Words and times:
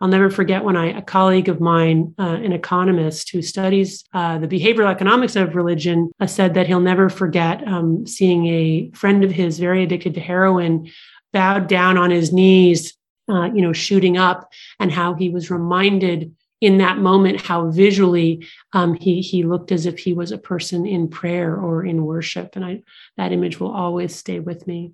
I'll 0.00 0.08
never 0.08 0.28
forget 0.28 0.62
when 0.62 0.76
I, 0.76 0.98
a 0.98 1.02
colleague 1.02 1.48
of 1.48 1.60
mine, 1.60 2.14
uh, 2.18 2.38
an 2.42 2.52
economist 2.52 3.30
who 3.30 3.40
studies 3.40 4.04
uh, 4.12 4.38
the 4.38 4.48
behavioral 4.48 4.90
economics 4.90 5.36
of 5.36 5.54
religion, 5.54 6.10
uh, 6.20 6.26
said 6.26 6.54
that 6.54 6.66
he'll 6.66 6.80
never 6.80 7.08
forget 7.08 7.66
um, 7.66 8.06
seeing 8.06 8.46
a 8.46 8.90
friend 8.94 9.24
of 9.24 9.30
his 9.30 9.58
very 9.58 9.82
addicted 9.82 10.14
to 10.14 10.20
heroin 10.20 10.90
bowed 11.32 11.66
down 11.66 11.96
on 11.96 12.10
his 12.10 12.32
knees, 12.32 12.94
uh, 13.28 13.44
you 13.44 13.62
know, 13.62 13.72
shooting 13.72 14.16
up, 14.16 14.52
and 14.78 14.92
how 14.92 15.14
he 15.14 15.30
was 15.30 15.50
reminded 15.50 16.34
in 16.60 16.78
that 16.78 16.98
moment 16.98 17.40
how 17.40 17.70
visually 17.70 18.46
um, 18.72 18.94
he 18.94 19.20
he 19.20 19.42
looked 19.42 19.72
as 19.72 19.86
if 19.86 19.98
he 19.98 20.12
was 20.12 20.32
a 20.32 20.38
person 20.38 20.86
in 20.86 21.08
prayer 21.08 21.54
or 21.54 21.84
in 21.84 22.04
worship, 22.04 22.56
and 22.56 22.64
I 22.64 22.82
that 23.16 23.32
image 23.32 23.60
will 23.60 23.72
always 23.72 24.14
stay 24.14 24.40
with 24.40 24.66
me. 24.66 24.92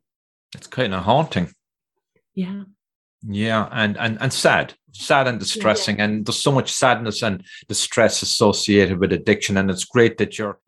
It's 0.55 0.67
kind 0.67 0.95
of 0.95 1.05
haunting. 1.05 1.53
Yeah. 2.35 2.65
Yeah, 3.29 3.69
and 3.71 3.97
and 3.99 4.21
and 4.21 4.33
sad, 4.33 4.75
sad 4.91 5.29
and 5.29 5.39
distressing, 5.39 5.99
yeah. 5.99 6.07
and 6.07 6.27
there's 6.27 6.43
so 6.43 6.51
much 6.51 6.73
sadness 6.73 7.23
and 7.23 7.45
distress 7.69 8.21
associated 8.21 8.99
with 8.99 9.13
addiction, 9.13 9.57
and 9.57 9.71
it's 9.71 9.85
great 9.85 10.19
that 10.19 10.39
you're. 10.39 10.59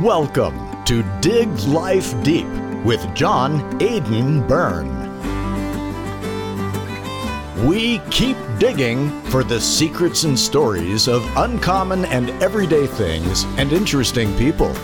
Welcome 0.00 0.84
to 0.86 1.02
Dig 1.20 1.50
Life 1.66 2.14
Deep 2.22 2.48
with 2.82 3.14
John 3.14 3.82
Aidan 3.82 4.46
Byrne. 4.46 4.96
We 7.66 7.98
keep 8.10 8.38
digging 8.58 9.10
for 9.24 9.44
the 9.44 9.60
secrets 9.60 10.24
and 10.24 10.38
stories 10.38 11.08
of 11.08 11.28
uncommon 11.36 12.06
and 12.06 12.30
everyday 12.42 12.86
things 12.86 13.44
and 13.58 13.70
interesting 13.72 14.34
people. 14.38 14.74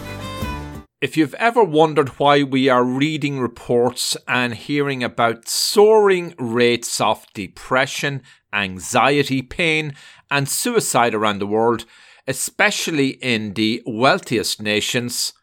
If 1.04 1.18
you've 1.18 1.34
ever 1.34 1.62
wondered 1.62 2.08
why 2.18 2.42
we 2.44 2.70
are 2.70 2.82
reading 2.82 3.38
reports 3.38 4.16
and 4.26 4.54
hearing 4.54 5.04
about 5.04 5.50
soaring 5.50 6.34
rates 6.38 6.98
of 6.98 7.26
depression, 7.34 8.22
anxiety, 8.54 9.42
pain, 9.42 9.92
and 10.30 10.48
suicide 10.48 11.14
around 11.14 11.40
the 11.40 11.46
world, 11.46 11.84
especially 12.26 13.18
in 13.20 13.52
the 13.52 13.82
wealthiest 13.84 14.62
nations, 14.62 15.34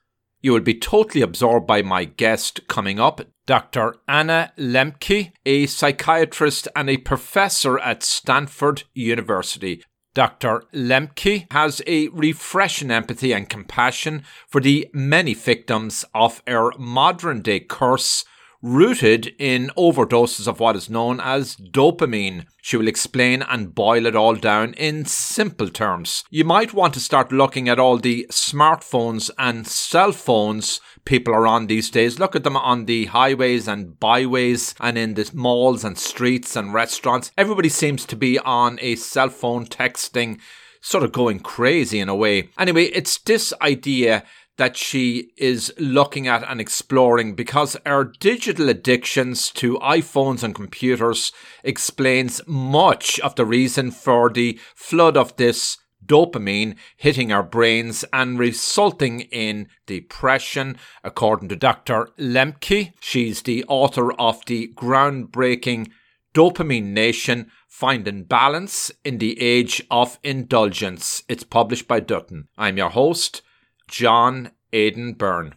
you 0.41 0.52
will 0.52 0.61
be 0.61 0.73
totally 0.73 1.21
absorbed 1.21 1.67
by 1.67 1.83
my 1.83 2.05
guest 2.05 2.67
coming 2.67 2.99
up, 2.99 3.21
Dr. 3.45 3.97
Anna 4.08 4.53
Lembke, 4.58 5.31
a 5.45 5.67
psychiatrist 5.67 6.69
and 6.75 6.89
a 6.89 6.97
professor 6.97 7.77
at 7.77 8.02
Stanford 8.02 8.86
University. 8.95 9.83
Dr. 10.14 10.64
Lembke 10.73 11.52
has 11.52 11.81
a 11.88 12.09
refreshing 12.09 12.92
empathy 12.92 13.34
and 13.34 13.48
compassion 13.48 14.23
for 14.48 14.59
the 14.59 14.90
many 14.94 15.34
victims 15.34 16.04
of 16.14 16.44
our 16.48 16.73
modern 16.78 17.42
day 17.42 17.62
curse 17.62 18.26
rooted 18.62 19.34
in 19.40 19.72
overdoses 19.78 20.48
of 20.48 20.59
what 20.59 20.76
is 20.76 20.90
known 20.90 21.20
as 21.20 21.56
dopamine. 21.56 22.45
She 22.62 22.78
will 22.78 22.88
explain 22.88 23.42
and 23.42 23.73
boil 23.73 24.06
it 24.06 24.16
all 24.16 24.36
down 24.36 24.73
in 24.76 25.06
simple 25.06 25.70
terms. 25.70 26.23
You 26.30 26.45
might 26.45 26.73
want 26.73 26.94
to 26.94 27.00
start 27.00 27.32
looking 27.32 27.67
at 27.67 27.80
all 27.80 27.98
the 27.98 28.28
smartphones 28.30 29.32
and 29.38 29.67
cell 29.67 30.12
phones 30.12 30.80
people 31.06 31.34
are 31.34 31.48
on 31.48 31.67
these 31.67 31.89
days. 31.89 32.20
Look 32.20 32.36
at 32.36 32.44
them 32.44 32.58
on 32.58 32.86
the 32.86 33.06
highways 33.06 33.67
and 33.67 34.00
byways 34.00 34.76
and 34.80 34.98
in 34.98 35.16
the 35.16 35.30
malls 35.34 35.84
and 35.84 35.98
streets 35.98 36.56
and 36.56 36.73
restaurants. 36.73 37.32
Everybody 37.38 37.70
seems 37.70 38.06
to 38.06 38.16
be 38.16 38.39
on 38.39 38.78
a 38.82 38.95
cell 38.95 39.30
phone 39.30 39.66
texting, 39.66 40.39
sort 40.82 41.04
of 41.04 41.12
going 41.12 41.39
crazy 41.39 42.00
in 42.00 42.09
a 42.09 42.16
way. 42.16 42.50
Anyway, 42.58 42.86
it's 42.86 43.17
this 43.20 43.54
idea 43.62 44.23
that 44.57 44.77
she 44.77 45.31
is 45.38 45.73
looking 45.77 46.27
at 46.27 46.44
and 46.49 46.61
exploring 46.61 47.35
because 47.35 47.77
our 47.85 48.03
digital 48.03 48.69
addictions 48.69 49.49
to 49.52 49.80
iPhones 49.80 50.43
and 50.43 50.53
computers 50.53 51.31
explains 51.63 52.41
much 52.45 53.19
of 53.21 53.35
the 53.35 53.45
reason 53.45 53.91
for 53.91 54.30
the 54.30 54.59
flood 54.75 55.17
of 55.17 55.35
this 55.38 55.77
dopamine 56.05 56.75
hitting 56.97 57.31
our 57.31 57.43
brains 57.43 58.03
and 58.11 58.39
resulting 58.39 59.21
in 59.21 59.67
depression, 59.86 60.77
according 61.03 61.49
to 61.49 61.55
Dr. 61.55 62.09
Lembke. 62.20 62.93
She's 62.99 63.43
the 63.43 63.64
author 63.67 64.11
of 64.14 64.43
the 64.45 64.73
groundbreaking 64.76 65.92
Dopamine 66.33 66.93
Nation 66.93 67.52
Finding 67.67 68.23
Balance 68.23 68.92
in 69.03 69.17
the 69.17 69.39
Age 69.42 69.83
of 69.92 70.17
Indulgence. 70.23 71.23
It's 71.27 71.43
published 71.43 71.87
by 71.87 71.99
Dutton. 71.99 72.47
I'm 72.58 72.77
your 72.77 72.89
host, 72.89 73.42
John 73.91 74.52
Aidan 74.71 75.13
Byrne. 75.13 75.53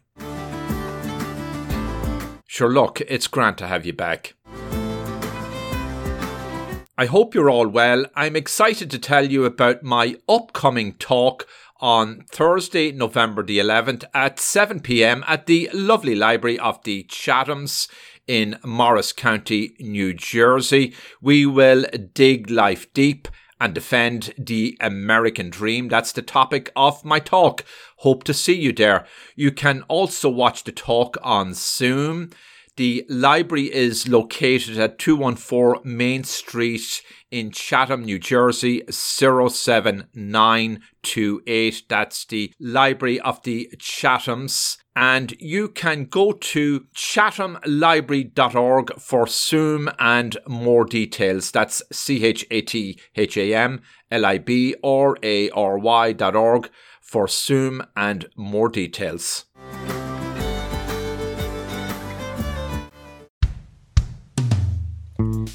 Sure, 2.47 2.69
look, 2.69 3.01
it's 3.03 3.29
grand 3.29 3.57
to 3.59 3.67
have 3.69 3.87
you 3.87 3.93
back. 3.93 4.35
I 6.99 7.07
hope 7.07 7.35
you're 7.35 7.51
all 7.51 7.69
well. 7.69 8.07
I'm 8.15 8.37
excited 8.37 8.91
to 8.91 8.99
tell 8.99 9.31
you 9.31 9.45
about 9.45 9.83
my 9.85 10.17
upcoming 10.29 10.95
talk 10.95 11.47
on 11.81 12.25
Thursday, 12.31 12.91
November 12.91 13.43
the 13.45 13.59
11th 13.61 14.05
at 14.13 14.41
7 14.41 14.81
pm 14.81 15.25
at 15.29 15.47
the 15.47 15.71
lovely 15.73 16.17
library 16.17 16.59
of 16.59 16.83
the 16.83 17.05
Chathams 17.05 17.89
in 18.27 18.59
Morris 18.65 19.13
County, 19.13 19.77
New 19.79 20.13
Jersey. 20.13 20.95
We 21.21 21.47
will 21.47 21.87
dig 22.15 22.51
life 22.51 22.93
deep 22.93 23.29
and 23.61 23.75
defend 23.75 24.33
the 24.39 24.79
American 24.81 25.51
dream. 25.51 25.89
That's 25.89 26.13
the 26.13 26.23
topic 26.23 26.71
of 26.77 27.05
my 27.05 27.19
talk. 27.19 27.65
Hope 27.99 28.25
to 28.25 28.35
see 28.35 28.55
you 28.55 28.73
there. 28.73 29.07
You 29.37 29.53
can 29.53 29.83
also 29.89 30.29
watch 30.29 30.65
the 30.65 30.73
talk 30.73 31.17
on 31.23 31.55
Zoom. 31.55 32.31
The 32.77 33.07
library 33.09 33.73
is 33.73 34.09
located 34.09 34.79
at 34.79 34.99
214 34.99 35.83
Main 35.85 36.25
Street 36.25 37.03
in 37.31 37.53
Chatham, 37.53 38.05
New 38.05 38.19
Jersey, 38.19 38.83
07928. 38.91 41.83
That's 41.89 42.25
the 42.25 42.53
Library 42.59 43.21
of 43.21 43.41
the 43.45 43.71
Chathams. 43.79 44.79
And 44.97 45.35
you 45.41 45.69
can 45.69 46.05
go 46.05 46.33
to 46.33 46.81
chathamlibrary.org 46.95 49.01
for 49.01 49.27
Zoom 49.27 49.91
and 49.99 50.37
more 50.47 50.85
details. 50.85 51.51
That's 51.51 51.83
C 51.91 52.25
H 52.25 52.47
A 52.51 52.61
T 52.61 53.01
H 53.17 53.37
A 53.37 53.55
M 53.55 53.83
L 54.11 54.25
I 54.25 54.39
B 54.39 54.77
R 54.85 55.17
A 55.23 55.51
R 55.51 55.79
Y 55.79 56.13
dot 56.13 56.37
org 56.37 56.71
for 57.01 57.27
Zoom 57.27 57.83
and 57.97 58.27
more 58.37 58.69
details. 58.69 59.47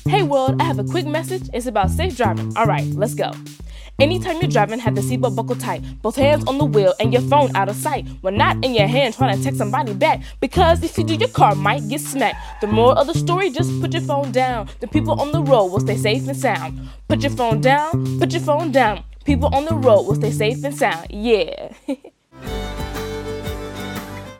Hey 0.05 0.23
world, 0.23 0.59
I 0.59 0.65
have 0.65 0.79
a 0.79 0.83
quick 0.83 1.05
message. 1.05 1.49
It's 1.53 1.65
about 1.65 1.91
safe 1.91 2.17
driving. 2.17 2.55
Alright, 2.57 2.87
let's 2.87 3.15
go. 3.15 3.31
Anytime 3.99 4.37
you're 4.37 4.49
driving, 4.49 4.79
have 4.79 4.95
the 4.95 5.01
seatbelt 5.01 5.35
buckle 5.35 5.57
tight, 5.57 5.83
both 6.01 6.15
hands 6.15 6.45
on 6.47 6.57
the 6.57 6.63
wheel, 6.63 6.93
and 7.01 7.11
your 7.11 7.21
phone 7.23 7.53
out 7.53 7.67
of 7.67 7.75
sight. 7.75 8.07
When 8.21 8.37
not 8.37 8.63
in 8.63 8.73
your 8.73 8.87
hand, 8.87 9.13
trying 9.13 9.37
to 9.37 9.43
text 9.43 9.57
somebody 9.57 9.93
back. 9.93 10.21
Because 10.39 10.81
if 10.83 10.97
you 10.97 11.03
do, 11.03 11.15
your 11.15 11.27
car 11.27 11.53
might 11.53 11.85
get 11.89 11.99
smacked. 11.99 12.61
The 12.61 12.67
moral 12.67 12.97
of 12.97 13.07
the 13.07 13.13
story, 13.13 13.49
just 13.49 13.81
put 13.81 13.91
your 13.91 14.01
phone 14.03 14.31
down. 14.31 14.69
The 14.79 14.87
people 14.87 15.19
on 15.19 15.33
the 15.33 15.43
road 15.43 15.65
will 15.65 15.81
stay 15.81 15.97
safe 15.97 16.25
and 16.29 16.37
sound. 16.37 16.79
Put 17.09 17.23
your 17.23 17.31
phone 17.31 17.59
down, 17.59 18.19
put 18.19 18.31
your 18.31 18.41
phone 18.41 18.71
down. 18.71 19.03
People 19.25 19.53
on 19.53 19.65
the 19.65 19.75
road 19.75 20.03
will 20.03 20.15
stay 20.15 20.31
safe 20.31 20.63
and 20.63 20.75
sound. 20.75 21.07
Yeah. 21.09 21.73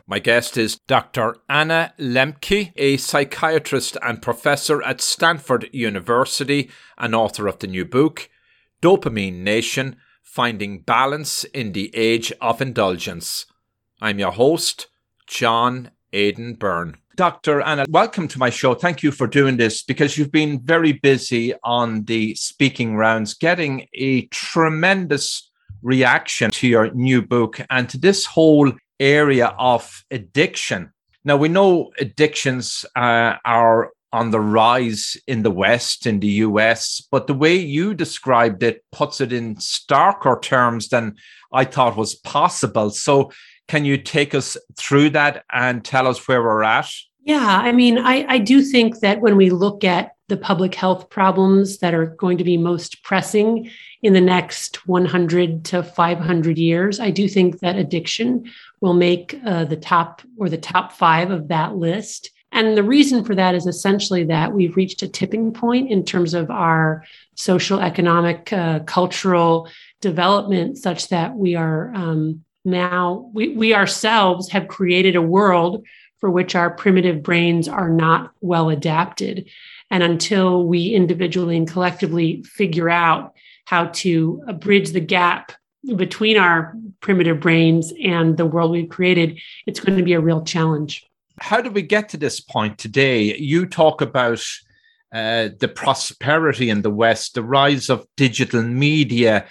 My 0.06 0.18
guest 0.18 0.56
is 0.56 0.80
Dr. 0.88 1.36
Anna 1.48 1.92
Lembke, 1.98 2.72
a 2.76 2.96
psychiatrist 2.96 3.98
and 4.02 4.22
professor 4.22 4.82
at 4.82 5.00
Stanford 5.00 5.68
University 5.72 6.70
and 6.98 7.14
author 7.14 7.46
of 7.46 7.60
the 7.60 7.68
new 7.68 7.84
book, 7.84 8.28
Dopamine 8.82 9.40
Nation 9.40 9.96
Finding 10.22 10.80
Balance 10.80 11.44
in 11.44 11.72
the 11.72 11.94
Age 11.94 12.32
of 12.40 12.62
Indulgence. 12.62 13.44
I'm 14.00 14.18
your 14.18 14.32
host, 14.32 14.86
John 15.26 15.90
Aidan 16.14 16.54
Byrne. 16.54 16.96
Dr. 17.16 17.60
Anna, 17.60 17.84
welcome 17.90 18.26
to 18.28 18.38
my 18.38 18.48
show. 18.48 18.74
Thank 18.74 19.02
you 19.02 19.10
for 19.10 19.26
doing 19.26 19.58
this 19.58 19.82
because 19.82 20.16
you've 20.16 20.32
been 20.32 20.60
very 20.60 20.92
busy 20.92 21.52
on 21.62 22.04
the 22.04 22.34
speaking 22.36 22.96
rounds, 22.96 23.34
getting 23.34 23.86
a 23.92 24.26
tremendous 24.28 25.50
reaction 25.82 26.50
to 26.52 26.66
your 26.66 26.90
new 26.92 27.20
book 27.20 27.60
and 27.68 27.86
to 27.90 27.98
this 27.98 28.24
whole 28.24 28.72
area 28.98 29.54
of 29.58 30.04
addiction. 30.10 30.90
Now, 31.22 31.36
we 31.36 31.48
know 31.48 31.90
addictions 31.98 32.86
uh, 32.96 33.34
are 33.44 33.90
on 34.12 34.30
the 34.30 34.40
rise 34.40 35.16
in 35.26 35.42
the 35.42 35.50
West, 35.50 36.06
in 36.06 36.20
the 36.20 36.28
US, 36.28 37.00
but 37.10 37.26
the 37.26 37.34
way 37.34 37.54
you 37.56 37.94
described 37.94 38.62
it 38.62 38.84
puts 38.90 39.20
it 39.20 39.32
in 39.32 39.56
starker 39.56 40.40
terms 40.40 40.88
than 40.88 41.16
I 41.52 41.64
thought 41.64 41.96
was 41.96 42.14
possible. 42.14 42.90
So, 42.90 43.32
can 43.68 43.84
you 43.84 43.98
take 43.98 44.34
us 44.34 44.56
through 44.76 45.10
that 45.10 45.44
and 45.52 45.84
tell 45.84 46.08
us 46.08 46.26
where 46.26 46.42
we're 46.42 46.64
at? 46.64 46.90
Yeah, 47.22 47.60
I 47.62 47.70
mean, 47.70 47.98
I, 47.98 48.24
I 48.28 48.38
do 48.38 48.62
think 48.62 49.00
that 49.00 49.20
when 49.20 49.36
we 49.36 49.50
look 49.50 49.84
at 49.84 50.16
the 50.28 50.36
public 50.36 50.74
health 50.74 51.10
problems 51.10 51.78
that 51.78 51.94
are 51.94 52.06
going 52.06 52.38
to 52.38 52.44
be 52.44 52.56
most 52.56 53.04
pressing 53.04 53.70
in 54.02 54.12
the 54.12 54.20
next 54.20 54.86
100 54.88 55.64
to 55.66 55.82
500 55.82 56.58
years, 56.58 56.98
I 56.98 57.10
do 57.10 57.28
think 57.28 57.60
that 57.60 57.76
addiction 57.76 58.50
will 58.80 58.94
make 58.94 59.38
uh, 59.44 59.64
the 59.64 59.76
top 59.76 60.22
or 60.38 60.48
the 60.48 60.56
top 60.56 60.92
five 60.92 61.30
of 61.30 61.48
that 61.48 61.76
list. 61.76 62.30
And 62.60 62.76
the 62.76 62.82
reason 62.82 63.24
for 63.24 63.34
that 63.34 63.54
is 63.54 63.66
essentially 63.66 64.24
that 64.24 64.52
we've 64.52 64.76
reached 64.76 65.00
a 65.00 65.08
tipping 65.08 65.50
point 65.50 65.90
in 65.90 66.04
terms 66.04 66.34
of 66.34 66.50
our 66.50 67.06
social, 67.34 67.80
economic, 67.80 68.52
uh, 68.52 68.80
cultural 68.80 69.66
development, 70.02 70.76
such 70.76 71.08
that 71.08 71.34
we 71.34 71.54
are 71.54 71.90
um, 71.94 72.44
now, 72.66 73.30
we, 73.32 73.56
we 73.56 73.74
ourselves 73.74 74.50
have 74.50 74.68
created 74.68 75.16
a 75.16 75.22
world 75.22 75.86
for 76.18 76.28
which 76.28 76.54
our 76.54 76.68
primitive 76.68 77.22
brains 77.22 77.66
are 77.66 77.88
not 77.88 78.32
well 78.42 78.68
adapted. 78.68 79.48
And 79.90 80.02
until 80.02 80.66
we 80.66 80.90
individually 80.90 81.56
and 81.56 81.66
collectively 81.66 82.42
figure 82.42 82.90
out 82.90 83.32
how 83.64 83.86
to 83.86 84.42
bridge 84.60 84.90
the 84.90 85.00
gap 85.00 85.52
between 85.96 86.36
our 86.36 86.74
primitive 87.00 87.40
brains 87.40 87.90
and 88.04 88.36
the 88.36 88.44
world 88.44 88.70
we've 88.70 88.90
created, 88.90 89.40
it's 89.66 89.80
going 89.80 89.96
to 89.96 90.04
be 90.04 90.12
a 90.12 90.20
real 90.20 90.44
challenge. 90.44 91.09
How 91.40 91.60
did 91.60 91.74
we 91.74 91.82
get 91.82 92.08
to 92.10 92.16
this 92.16 92.40
point 92.40 92.78
today? 92.78 93.36
You 93.36 93.66
talk 93.66 94.00
about 94.00 94.44
uh, 95.12 95.48
the 95.58 95.68
prosperity 95.68 96.70
in 96.70 96.82
the 96.82 96.90
West, 96.90 97.34
the 97.34 97.42
rise 97.42 97.88
of 97.88 98.06
digital 98.16 98.62
media, 98.62 99.46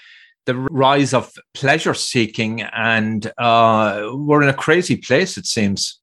the 0.46 0.56
rise 0.56 1.14
of 1.14 1.34
pleasure 1.54 1.94
seeking, 1.94 2.62
and 2.62 3.32
uh, 3.38 4.10
we're 4.14 4.42
in 4.42 4.50
a 4.50 4.54
crazy 4.54 4.96
place, 4.96 5.38
it 5.38 5.46
seems. 5.46 6.00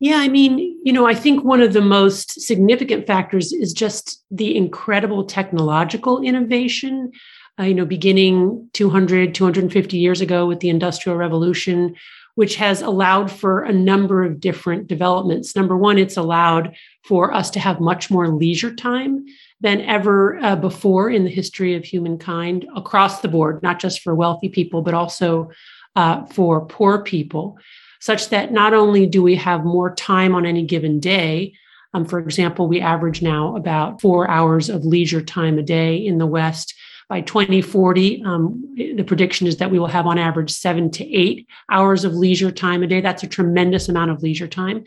Yeah, 0.00 0.18
I 0.18 0.28
mean, 0.28 0.78
you 0.84 0.92
know, 0.92 1.06
I 1.06 1.14
think 1.14 1.44
one 1.44 1.60
of 1.60 1.72
the 1.72 1.80
most 1.80 2.40
significant 2.40 3.06
factors 3.06 3.52
is 3.52 3.72
just 3.72 4.22
the 4.30 4.56
incredible 4.56 5.24
technological 5.24 6.20
innovation. 6.22 7.12
Uh, 7.58 7.64
you 7.64 7.74
know, 7.74 7.84
beginning 7.84 8.68
200, 8.72 9.32
250 9.34 9.96
years 9.96 10.20
ago 10.20 10.44
with 10.44 10.58
the 10.58 10.68
Industrial 10.68 11.16
Revolution, 11.16 11.94
which 12.34 12.56
has 12.56 12.82
allowed 12.82 13.30
for 13.30 13.62
a 13.62 13.72
number 13.72 14.24
of 14.24 14.40
different 14.40 14.86
developments. 14.86 15.54
Number 15.54 15.76
one, 15.76 15.98
it's 15.98 16.16
allowed 16.16 16.74
for 17.04 17.32
us 17.32 17.50
to 17.50 17.60
have 17.60 17.80
much 17.80 18.10
more 18.10 18.28
leisure 18.28 18.74
time 18.74 19.24
than 19.60 19.80
ever 19.82 20.38
uh, 20.42 20.56
before 20.56 21.08
in 21.10 21.24
the 21.24 21.30
history 21.30 21.74
of 21.74 21.84
humankind 21.84 22.66
across 22.74 23.20
the 23.20 23.28
board, 23.28 23.62
not 23.62 23.78
just 23.78 24.00
for 24.00 24.14
wealthy 24.14 24.48
people, 24.48 24.82
but 24.82 24.94
also 24.94 25.50
uh, 25.96 26.24
for 26.26 26.66
poor 26.66 27.02
people, 27.02 27.56
such 28.00 28.28
that 28.30 28.52
not 28.52 28.74
only 28.74 29.06
do 29.06 29.22
we 29.22 29.36
have 29.36 29.64
more 29.64 29.94
time 29.94 30.34
on 30.34 30.44
any 30.44 30.64
given 30.64 30.98
day, 31.00 31.54
um, 31.94 32.04
for 32.04 32.18
example, 32.18 32.66
we 32.66 32.80
average 32.80 33.22
now 33.22 33.56
about 33.56 34.00
four 34.00 34.28
hours 34.28 34.68
of 34.68 34.84
leisure 34.84 35.22
time 35.22 35.58
a 35.58 35.62
day 35.62 35.96
in 35.96 36.18
the 36.18 36.26
West. 36.26 36.74
By 37.08 37.20
2040, 37.20 38.22
um, 38.24 38.74
the 38.76 39.04
prediction 39.04 39.46
is 39.46 39.58
that 39.58 39.70
we 39.70 39.78
will 39.78 39.86
have 39.86 40.06
on 40.06 40.18
average 40.18 40.50
seven 40.50 40.90
to 40.92 41.04
eight 41.14 41.46
hours 41.70 42.04
of 42.04 42.14
leisure 42.14 42.50
time 42.50 42.82
a 42.82 42.86
day. 42.86 43.00
That's 43.00 43.22
a 43.22 43.28
tremendous 43.28 43.88
amount 43.88 44.10
of 44.10 44.22
leisure 44.22 44.48
time. 44.48 44.84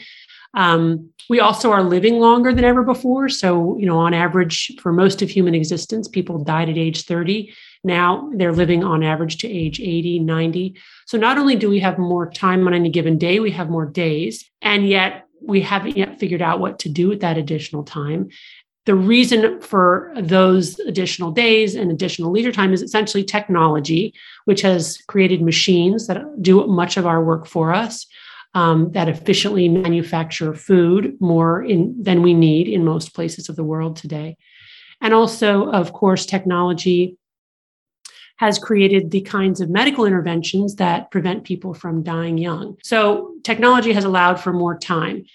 Um, 0.54 1.12
we 1.30 1.40
also 1.40 1.72
are 1.72 1.84
living 1.84 2.20
longer 2.20 2.54
than 2.54 2.64
ever 2.64 2.84
before. 2.84 3.30
So, 3.30 3.78
you 3.78 3.86
know, 3.86 4.00
on 4.00 4.14
average, 4.14 4.74
for 4.82 4.92
most 4.92 5.22
of 5.22 5.30
human 5.30 5.54
existence, 5.54 6.08
people 6.08 6.44
died 6.44 6.70
at 6.70 6.78
age 6.78 7.04
30. 7.06 7.54
Now 7.84 8.32
they're 8.36 8.54
living 8.54 8.84
on 8.84 9.04
average 9.04 9.38
to 9.40 9.48
age 9.48 9.80
80, 9.80 10.20
90. 10.20 10.76
So, 11.06 11.18
not 11.18 11.38
only 11.38 11.56
do 11.56 11.70
we 11.70 11.80
have 11.82 11.98
more 11.98 12.30
time 12.32 12.66
on 12.68 12.74
any 12.74 12.90
given 12.90 13.18
day, 13.18 13.40
we 13.40 13.52
have 13.52 13.70
more 13.70 13.86
days, 13.86 14.50
and 14.62 14.88
yet 14.88 15.26
we 15.42 15.62
haven't 15.62 15.98
yet 15.98 16.20
figured 16.20 16.42
out 16.42 16.60
what 16.60 16.80
to 16.80 16.90
do 16.90 17.08
with 17.08 17.22
that 17.22 17.38
additional 17.38 17.84
time. 17.84 18.30
The 18.88 18.96
reason 18.96 19.60
for 19.60 20.14
those 20.16 20.80
additional 20.80 21.32
days 21.32 21.76
and 21.76 21.92
additional 21.92 22.32
leisure 22.32 22.54
time 22.54 22.72
is 22.72 22.82
essentially 22.82 23.22
technology, 23.22 24.14
which 24.46 24.62
has 24.62 25.00
created 25.10 25.42
machines 25.42 26.08
that 26.08 26.24
do 26.42 26.66
much 26.68 26.96
of 26.96 27.06
our 27.06 27.22
work 27.22 27.48
for 27.48 27.74
us 27.74 28.08
um, 28.54 28.90
that 28.94 29.10
efficiently 29.10 29.68
manufacture 29.68 30.54
food 30.54 31.18
more 31.20 31.62
in, 31.66 32.02
than 32.02 32.22
we 32.22 32.34
need 32.34 32.70
in 32.70 32.86
most 32.86 33.14
places 33.14 33.50
of 33.50 33.58
the 33.58 33.64
world 33.64 33.98
today. 33.98 34.38
And 35.02 35.14
also, 35.14 35.70
of 35.70 35.92
course, 35.92 36.26
technology 36.26 37.18
has 38.38 38.58
created 38.58 39.12
the 39.12 39.20
kinds 39.20 39.60
of 39.60 39.70
medical 39.70 40.06
interventions 40.06 40.76
that 40.76 41.12
prevent 41.12 41.44
people 41.44 41.74
from 41.74 42.04
dying 42.04 42.38
young. 42.38 42.78
So, 42.84 43.34
technology 43.44 43.92
has 43.92 44.06
allowed 44.06 44.40
for 44.40 44.54
more 44.54 44.78
time. 44.78 45.26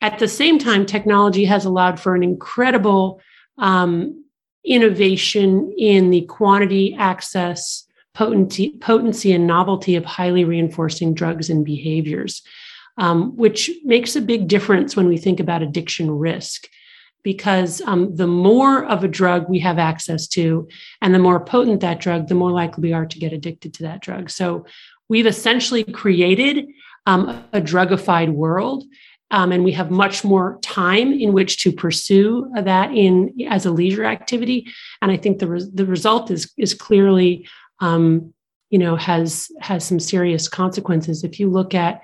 At 0.00 0.18
the 0.18 0.28
same 0.28 0.58
time, 0.58 0.86
technology 0.86 1.44
has 1.46 1.64
allowed 1.64 1.98
for 1.98 2.14
an 2.14 2.22
incredible 2.22 3.20
um, 3.58 4.24
innovation 4.64 5.74
in 5.78 6.10
the 6.10 6.22
quantity, 6.22 6.94
access, 6.94 7.84
potency, 8.14 8.76
potency, 8.80 9.32
and 9.32 9.46
novelty 9.46 9.96
of 9.96 10.04
highly 10.04 10.44
reinforcing 10.44 11.14
drugs 11.14 11.50
and 11.50 11.64
behaviors 11.64 12.42
um, 12.98 13.36
which 13.36 13.70
makes 13.84 14.16
a 14.16 14.20
big 14.20 14.48
difference 14.48 14.96
when 14.96 15.08
we 15.08 15.18
think 15.18 15.40
about 15.40 15.62
addiction 15.62 16.10
risk. 16.10 16.68
Because 17.22 17.80
um, 17.82 18.14
the 18.14 18.28
more 18.28 18.84
of 18.84 19.02
a 19.02 19.08
drug 19.08 19.48
we 19.48 19.58
have 19.58 19.80
access 19.80 20.28
to, 20.28 20.68
and 21.02 21.12
the 21.12 21.18
more 21.18 21.44
potent 21.44 21.80
that 21.80 21.98
drug, 21.98 22.28
the 22.28 22.36
more 22.36 22.52
likely 22.52 22.82
we 22.82 22.92
are 22.92 23.06
to 23.06 23.18
get 23.18 23.32
addicted 23.32 23.74
to 23.74 23.82
that 23.82 24.00
drug. 24.00 24.30
So 24.30 24.64
we've 25.08 25.26
essentially 25.26 25.82
created 25.82 26.68
um, 27.04 27.44
a 27.52 27.60
drugified 27.60 28.32
world 28.32 28.84
um, 29.30 29.52
and 29.52 29.64
we 29.64 29.72
have 29.72 29.90
much 29.90 30.24
more 30.24 30.58
time 30.62 31.12
in 31.12 31.32
which 31.32 31.62
to 31.62 31.72
pursue 31.72 32.50
that 32.54 32.92
in 32.92 33.34
as 33.48 33.66
a 33.66 33.70
leisure 33.70 34.04
activity 34.04 34.66
and 35.02 35.10
i 35.10 35.16
think 35.16 35.38
the, 35.38 35.48
re- 35.48 35.70
the 35.72 35.86
result 35.86 36.30
is 36.30 36.52
is 36.56 36.74
clearly 36.74 37.48
um, 37.80 38.32
you 38.70 38.78
know 38.78 38.96
has 38.96 39.50
has 39.60 39.84
some 39.84 40.00
serious 40.00 40.48
consequences 40.48 41.24
if 41.24 41.38
you 41.38 41.50
look 41.50 41.74
at 41.74 42.00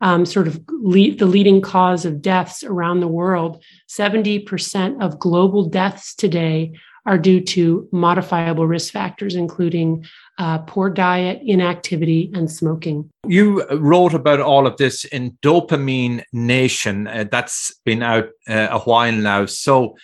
um, 0.00 0.26
sort 0.26 0.46
of 0.46 0.64
the 0.66 1.26
leading 1.26 1.62
cause 1.62 2.04
of 2.04 2.20
deaths 2.20 2.62
around 2.62 3.00
the 3.00 3.08
world. 3.08 3.64
70% 3.88 5.02
of 5.02 5.18
global 5.18 5.66
deaths 5.68 6.14
today 6.14 6.72
are 7.06 7.18
due 7.18 7.40
to 7.40 7.88
modifiable 7.92 8.66
risk 8.66 8.92
factors, 8.92 9.34
including 9.34 10.04
uh, 10.38 10.58
poor 10.58 10.90
diet, 10.90 11.40
inactivity, 11.44 12.30
and 12.34 12.50
smoking. 12.50 13.10
You 13.26 13.64
wrote 13.76 14.14
about 14.14 14.40
all 14.40 14.66
of 14.66 14.76
this 14.76 15.04
in 15.04 15.38
Dopamine 15.42 16.22
Nation. 16.32 17.06
Uh, 17.06 17.24
that's 17.30 17.74
been 17.84 18.02
out 18.02 18.28
uh, 18.48 18.68
a 18.70 18.80
while 18.80 19.12
now. 19.12 19.46
So, 19.46 19.96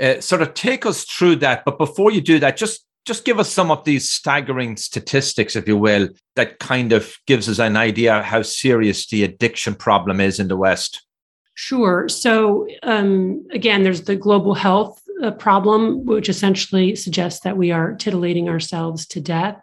uh, 0.00 0.20
sort 0.20 0.42
of 0.42 0.54
take 0.54 0.86
us 0.86 1.04
through 1.04 1.36
that. 1.36 1.64
But 1.64 1.78
before 1.78 2.12
you 2.12 2.20
do 2.20 2.38
that, 2.38 2.56
just 2.56 2.84
just 3.04 3.24
give 3.24 3.40
us 3.40 3.50
some 3.50 3.70
of 3.70 3.84
these 3.84 4.12
staggering 4.12 4.76
statistics, 4.76 5.56
if 5.56 5.66
you 5.66 5.78
will, 5.78 6.10
that 6.36 6.58
kind 6.58 6.92
of 6.92 7.16
gives 7.26 7.48
us 7.48 7.58
an 7.58 7.74
idea 7.74 8.22
how 8.22 8.42
serious 8.42 9.06
the 9.06 9.24
addiction 9.24 9.74
problem 9.74 10.20
is 10.20 10.38
in 10.38 10.48
the 10.48 10.58
West. 10.58 11.06
Sure. 11.54 12.06
So, 12.08 12.68
um, 12.82 13.46
again, 13.50 13.82
there's 13.82 14.02
the 14.02 14.14
global 14.14 14.52
health 14.54 15.02
uh, 15.22 15.30
problem, 15.32 16.04
which 16.04 16.28
essentially 16.28 16.94
suggests 16.94 17.40
that 17.40 17.56
we 17.56 17.70
are 17.70 17.94
titillating 17.94 18.48
ourselves 18.48 19.06
to 19.06 19.20
death. 19.20 19.60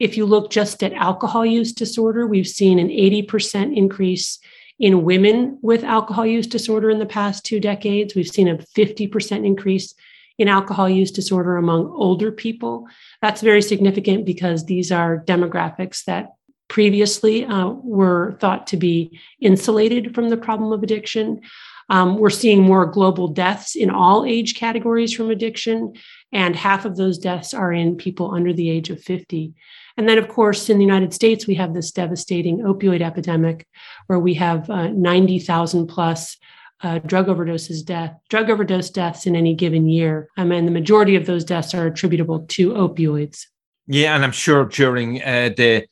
If 0.00 0.16
you 0.16 0.26
look 0.26 0.50
just 0.50 0.82
at 0.82 0.92
alcohol 0.92 1.44
use 1.44 1.72
disorder, 1.72 2.26
we've 2.26 2.46
seen 2.46 2.78
an 2.78 2.88
80% 2.88 3.76
increase 3.76 4.38
in 4.78 5.04
women 5.04 5.58
with 5.62 5.84
alcohol 5.84 6.26
use 6.26 6.46
disorder 6.46 6.90
in 6.90 6.98
the 6.98 7.06
past 7.06 7.44
two 7.44 7.60
decades. 7.60 8.14
We've 8.14 8.26
seen 8.26 8.48
a 8.48 8.56
50% 8.56 9.46
increase 9.46 9.94
in 10.38 10.48
alcohol 10.48 10.88
use 10.88 11.12
disorder 11.12 11.56
among 11.56 11.86
older 11.86 12.32
people. 12.32 12.86
That's 13.22 13.40
very 13.40 13.62
significant 13.62 14.26
because 14.26 14.64
these 14.64 14.90
are 14.90 15.22
demographics 15.24 16.04
that 16.04 16.34
previously 16.68 17.44
uh, 17.44 17.68
were 17.68 18.36
thought 18.40 18.66
to 18.68 18.76
be 18.76 19.20
insulated 19.40 20.14
from 20.14 20.30
the 20.30 20.36
problem 20.36 20.72
of 20.72 20.82
addiction. 20.82 21.40
Um, 21.88 22.16
we're 22.16 22.30
seeing 22.30 22.62
more 22.62 22.86
global 22.86 23.28
deaths 23.28 23.76
in 23.76 23.90
all 23.90 24.24
age 24.24 24.54
categories 24.54 25.12
from 25.12 25.30
addiction, 25.30 25.94
and 26.32 26.56
half 26.56 26.84
of 26.84 26.96
those 26.96 27.18
deaths 27.18 27.54
are 27.54 27.72
in 27.72 27.96
people 27.96 28.32
under 28.32 28.52
the 28.52 28.70
age 28.70 28.90
of 28.90 29.02
50. 29.02 29.54
And 29.96 30.08
then, 30.08 30.18
of 30.18 30.28
course, 30.28 30.68
in 30.68 30.78
the 30.78 30.84
United 30.84 31.14
States, 31.14 31.46
we 31.46 31.54
have 31.54 31.74
this 31.74 31.92
devastating 31.92 32.58
opioid 32.58 33.00
epidemic 33.00 33.66
where 34.06 34.18
we 34.18 34.34
have 34.34 34.68
uh, 34.68 34.88
90,000 34.88 35.86
plus 35.86 36.36
uh, 36.82 36.98
drug 37.00 37.26
overdoses 37.26 37.84
death, 37.84 38.14
drug 38.28 38.50
overdose 38.50 38.90
deaths 38.90 39.26
in 39.26 39.36
any 39.36 39.54
given 39.54 39.88
year. 39.88 40.28
Um, 40.36 40.52
and 40.52 40.66
the 40.66 40.72
majority 40.72 41.16
of 41.16 41.26
those 41.26 41.44
deaths 41.44 41.74
are 41.74 41.86
attributable 41.86 42.40
to 42.40 42.70
opioids. 42.70 43.46
Yeah, 43.86 44.14
and 44.14 44.24
I'm 44.24 44.32
sure 44.32 44.64
during 44.64 45.22
uh, 45.22 45.50
the 45.56 45.86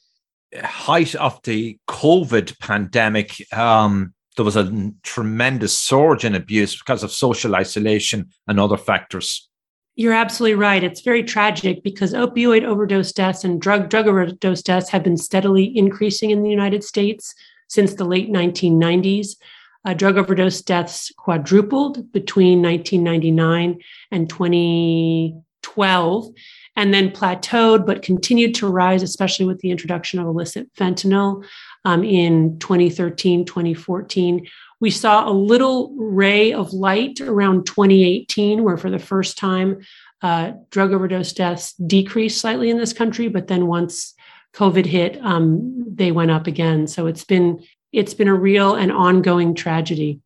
height 0.62 1.14
of 1.14 1.40
the 1.44 1.78
COVID 1.88 2.58
pandemic, 2.58 3.46
um, 3.52 4.14
there 4.36 4.44
was 4.44 4.56
a 4.56 4.92
tremendous 5.02 5.76
surge 5.76 6.24
in 6.24 6.34
abuse 6.34 6.78
because 6.78 7.02
of 7.02 7.12
social 7.12 7.54
isolation 7.54 8.30
and 8.46 8.58
other 8.58 8.76
factors. 8.76 9.48
You're 9.94 10.14
absolutely 10.14 10.54
right. 10.54 10.82
It's 10.82 11.02
very 11.02 11.22
tragic 11.22 11.82
because 11.82 12.14
opioid 12.14 12.64
overdose 12.64 13.12
deaths 13.12 13.44
and 13.44 13.60
drug 13.60 13.90
drug 13.90 14.08
overdose 14.08 14.62
deaths 14.62 14.88
have 14.88 15.02
been 15.02 15.18
steadily 15.18 15.76
increasing 15.76 16.30
in 16.30 16.42
the 16.42 16.48
United 16.48 16.82
States 16.82 17.34
since 17.68 17.94
the 17.94 18.04
late 18.04 18.30
1990s. 18.30 19.36
Uh, 19.84 19.92
drug 19.92 20.16
overdose 20.16 20.62
deaths 20.62 21.12
quadrupled 21.18 22.10
between 22.12 22.62
1999 22.62 23.80
and 24.12 24.30
2012, 24.30 26.28
and 26.76 26.92
then 26.92 27.10
plateaued 27.10 27.86
but 27.86 28.02
continued 28.02 28.54
to 28.56 28.68
rise, 28.68 29.02
especially 29.02 29.46
with 29.46 29.60
the 29.60 29.70
introduction 29.70 30.18
of 30.18 30.26
illicit 30.26 30.72
fentanyl 30.74 31.44
um, 31.84 32.02
in 32.02 32.58
2013, 32.58 33.44
2014. 33.44 34.46
We 34.80 34.90
saw 34.90 35.28
a 35.28 35.30
little 35.30 35.94
ray 35.96 36.52
of 36.52 36.72
light 36.72 37.20
around 37.20 37.66
2018, 37.66 38.64
where 38.64 38.76
for 38.76 38.90
the 38.90 38.98
first 38.98 39.38
time, 39.38 39.80
uh, 40.22 40.52
drug 40.70 40.92
overdose 40.92 41.32
deaths 41.32 41.74
decreased 41.74 42.40
slightly 42.40 42.70
in 42.70 42.78
this 42.78 42.92
country, 42.92 43.28
but 43.28 43.48
then 43.48 43.66
once 43.66 44.14
COVID 44.54 44.86
hit, 44.86 45.18
um, 45.22 45.84
they 45.88 46.12
went 46.12 46.30
up 46.30 46.46
again. 46.46 46.86
So 46.86 47.06
it's 47.06 47.24
been 47.24 47.62
it's 47.92 48.14
been 48.14 48.28
a 48.28 48.34
real 48.34 48.74
and 48.74 48.90
ongoing 48.90 49.54
tragedy. 49.54 50.20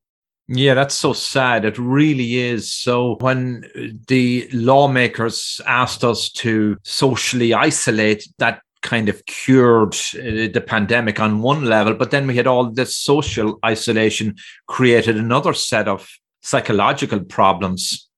Yeah, 0.49 0.75
that's 0.75 0.95
so 0.95 1.12
sad. 1.12 1.65
It 1.65 1.76
really 1.79 2.37
is. 2.37 2.73
So 2.73 3.17
when 3.21 3.65
the 4.07 4.49
lawmakers 4.53 5.61
asked 5.67 6.05
us 6.05 6.31
to 6.31 6.76
socially 6.85 7.53
isolate, 7.53 8.29
that 8.38 8.61
kind 8.83 9.09
of 9.09 9.26
cured 9.26 9.95
uh, 10.15 10.47
the 10.53 10.65
pandemic 10.65 11.19
on 11.19 11.43
one 11.43 11.65
level, 11.65 11.95
but 11.95 12.12
then 12.12 12.26
we 12.26 12.37
had 12.37 12.47
all 12.47 12.71
this 12.71 12.95
social 12.95 13.59
isolation 13.65 14.37
created 14.69 15.17
another 15.17 15.53
set 15.53 15.88
of 15.88 16.09
psychological 16.43 17.21
problems. 17.21 18.09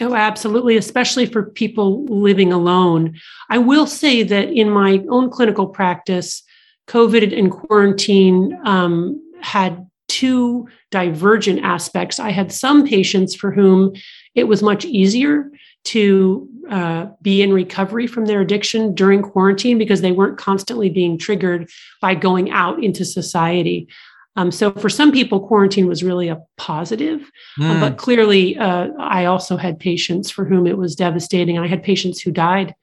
Oh, 0.00 0.14
absolutely, 0.14 0.76
especially 0.76 1.26
for 1.26 1.42
people 1.42 2.04
living 2.06 2.52
alone. 2.52 3.18
I 3.48 3.58
will 3.58 3.86
say 3.86 4.22
that 4.22 4.48
in 4.50 4.70
my 4.70 5.02
own 5.08 5.30
clinical 5.30 5.66
practice, 5.66 6.42
COVID 6.88 7.36
and 7.36 7.50
quarantine 7.50 8.58
um, 8.64 9.22
had 9.40 9.86
two 10.08 10.68
divergent 10.92 11.64
aspects. 11.64 12.20
I 12.20 12.30
had 12.30 12.52
some 12.52 12.86
patients 12.86 13.34
for 13.34 13.50
whom 13.50 13.94
it 14.36 14.44
was 14.44 14.62
much 14.62 14.84
easier 14.84 15.50
to 15.84 16.48
uh, 16.70 17.06
be 17.20 17.42
in 17.42 17.52
recovery 17.52 18.06
from 18.06 18.26
their 18.26 18.40
addiction 18.40 18.94
during 18.94 19.22
quarantine 19.22 19.78
because 19.78 20.00
they 20.00 20.12
weren't 20.12 20.38
constantly 20.38 20.88
being 20.90 21.18
triggered 21.18 21.68
by 22.00 22.14
going 22.14 22.52
out 22.52 22.84
into 22.84 23.04
society. 23.04 23.88
Um, 24.36 24.52
so 24.52 24.70
for 24.72 24.88
some 24.88 25.12
people, 25.12 25.46
quarantine 25.46 25.86
was 25.86 26.04
really 26.04 26.28
a 26.28 26.40
positive, 26.56 27.30
mm. 27.58 27.68
um, 27.68 27.80
but 27.80 27.98
clearly, 27.98 28.56
uh, 28.56 28.88
I 28.98 29.26
also 29.26 29.56
had 29.56 29.78
patients 29.78 30.30
for 30.30 30.44
whom 30.44 30.66
it 30.66 30.78
was 30.78 30.94
devastating. 30.94 31.58
I 31.58 31.66
had 31.66 31.82
patients 31.82 32.20
who 32.20 32.30
died, 32.30 32.74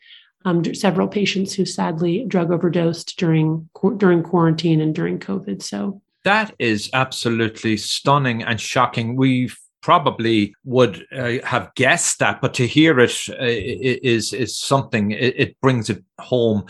um, 0.46 0.64
several 0.76 1.08
patients 1.08 1.54
who 1.54 1.66
sadly 1.66 2.26
drug 2.28 2.52
overdosed 2.52 3.18
during 3.18 3.68
during 3.98 4.22
quarantine 4.22 4.80
and 4.80 4.94
during 4.94 5.18
COVID. 5.18 5.64
So 5.64 6.02
that 6.30 6.54
is 6.60 6.92
absolutely 6.94 7.76
stunning 7.76 8.44
and 8.44 8.62
shocking. 8.62 9.16
We've 9.16 9.58
probably 9.82 10.54
would 10.64 11.04
uh, 11.12 11.38
have 11.44 11.74
guessed 11.74 12.20
that, 12.20 12.40
but 12.40 12.54
to 12.54 12.68
hear 12.68 13.00
it 13.00 13.18
uh, 13.30 13.36
is 13.40 14.32
is 14.34 14.56
something. 14.56 15.10
It, 15.10 15.34
it, 15.44 15.62
brings 15.62 15.90
it 15.90 16.04
home. 16.20 16.66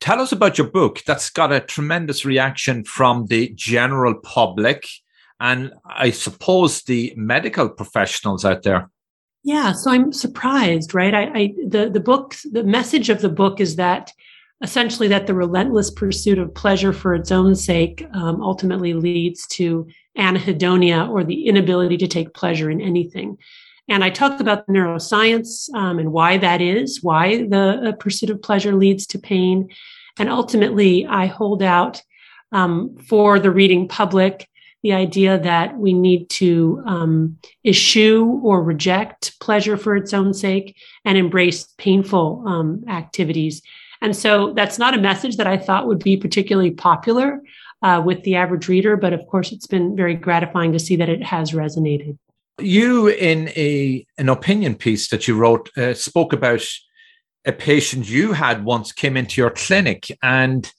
Tell 0.00 0.20
us 0.20 0.32
about 0.32 0.58
your 0.58 0.66
book. 0.66 1.02
That's 1.06 1.30
got 1.30 1.52
a 1.52 1.60
tremendous 1.60 2.24
reaction 2.24 2.82
from 2.82 3.26
the 3.26 3.52
general 3.54 4.14
public, 4.14 4.84
and 5.38 5.72
I 5.86 6.10
suppose 6.10 6.82
the 6.82 7.14
medical 7.16 7.68
professionals 7.68 8.44
out 8.44 8.64
there. 8.64 8.90
Yeah, 9.44 9.72
so 9.72 9.92
I'm 9.92 10.12
surprised, 10.12 10.92
right? 10.92 11.14
I, 11.14 11.24
I 11.40 11.54
the 11.68 11.88
the 11.88 12.00
book, 12.00 12.34
the 12.50 12.64
message 12.64 13.10
of 13.10 13.20
the 13.20 13.34
book 13.42 13.60
is 13.60 13.76
that 13.76 14.10
essentially 14.64 15.08
that 15.08 15.26
the 15.26 15.34
relentless 15.34 15.90
pursuit 15.90 16.38
of 16.38 16.54
pleasure 16.54 16.92
for 16.92 17.14
its 17.14 17.30
own 17.30 17.54
sake 17.54 18.04
um, 18.14 18.42
ultimately 18.42 18.94
leads 18.94 19.46
to 19.46 19.86
anhedonia 20.16 21.08
or 21.08 21.22
the 21.22 21.46
inability 21.46 21.98
to 21.98 22.08
take 22.08 22.32
pleasure 22.32 22.70
in 22.70 22.80
anything. 22.80 23.36
And 23.88 24.02
I 24.02 24.08
talk 24.08 24.40
about 24.40 24.66
the 24.66 24.72
neuroscience 24.72 25.72
um, 25.74 25.98
and 25.98 26.12
why 26.12 26.38
that 26.38 26.62
is, 26.62 27.02
why 27.02 27.46
the 27.46 27.90
uh, 27.90 27.92
pursuit 27.92 28.30
of 28.30 28.40
pleasure 28.40 28.74
leads 28.74 29.06
to 29.08 29.18
pain. 29.18 29.68
And 30.18 30.30
ultimately, 30.30 31.04
I 31.06 31.26
hold 31.26 31.62
out 31.62 32.00
um, 32.50 32.96
for 33.06 33.38
the 33.38 33.50
reading 33.50 33.86
public 33.86 34.48
the 34.82 34.94
idea 34.94 35.38
that 35.38 35.76
we 35.76 35.92
need 35.92 36.28
to 36.28 36.82
um, 36.86 37.38
eschew 37.66 38.40
or 38.42 38.62
reject 38.62 39.38
pleasure 39.40 39.76
for 39.76 39.96
its 39.96 40.14
own 40.14 40.32
sake 40.32 40.76
and 41.04 41.18
embrace 41.18 41.66
painful 41.78 42.44
um, 42.46 42.84
activities. 42.88 43.60
And 44.04 44.14
so 44.14 44.52
that's 44.52 44.78
not 44.78 44.92
a 44.92 45.00
message 45.00 45.38
that 45.38 45.46
I 45.46 45.56
thought 45.56 45.86
would 45.86 46.04
be 46.04 46.18
particularly 46.18 46.72
popular 46.72 47.40
uh, 47.82 48.02
with 48.04 48.22
the 48.24 48.34
average 48.36 48.68
reader, 48.68 48.98
but 48.98 49.14
of 49.14 49.26
course, 49.28 49.50
it's 49.50 49.66
been 49.66 49.96
very 49.96 50.14
gratifying 50.14 50.72
to 50.72 50.78
see 50.78 50.94
that 50.96 51.08
it 51.08 51.22
has 51.22 51.52
resonated. 51.52 52.18
You, 52.60 53.08
in 53.08 53.48
a 53.56 54.04
an 54.18 54.28
opinion 54.28 54.74
piece 54.74 55.08
that 55.08 55.26
you 55.26 55.38
wrote, 55.38 55.70
uh, 55.78 55.94
spoke 55.94 56.34
about 56.34 56.62
a 57.46 57.52
patient 57.52 58.06
you 58.06 58.34
had 58.34 58.66
once 58.66 58.92
came 58.92 59.16
into 59.16 59.40
your 59.40 59.50
clinic 59.50 60.10
and 60.22 60.70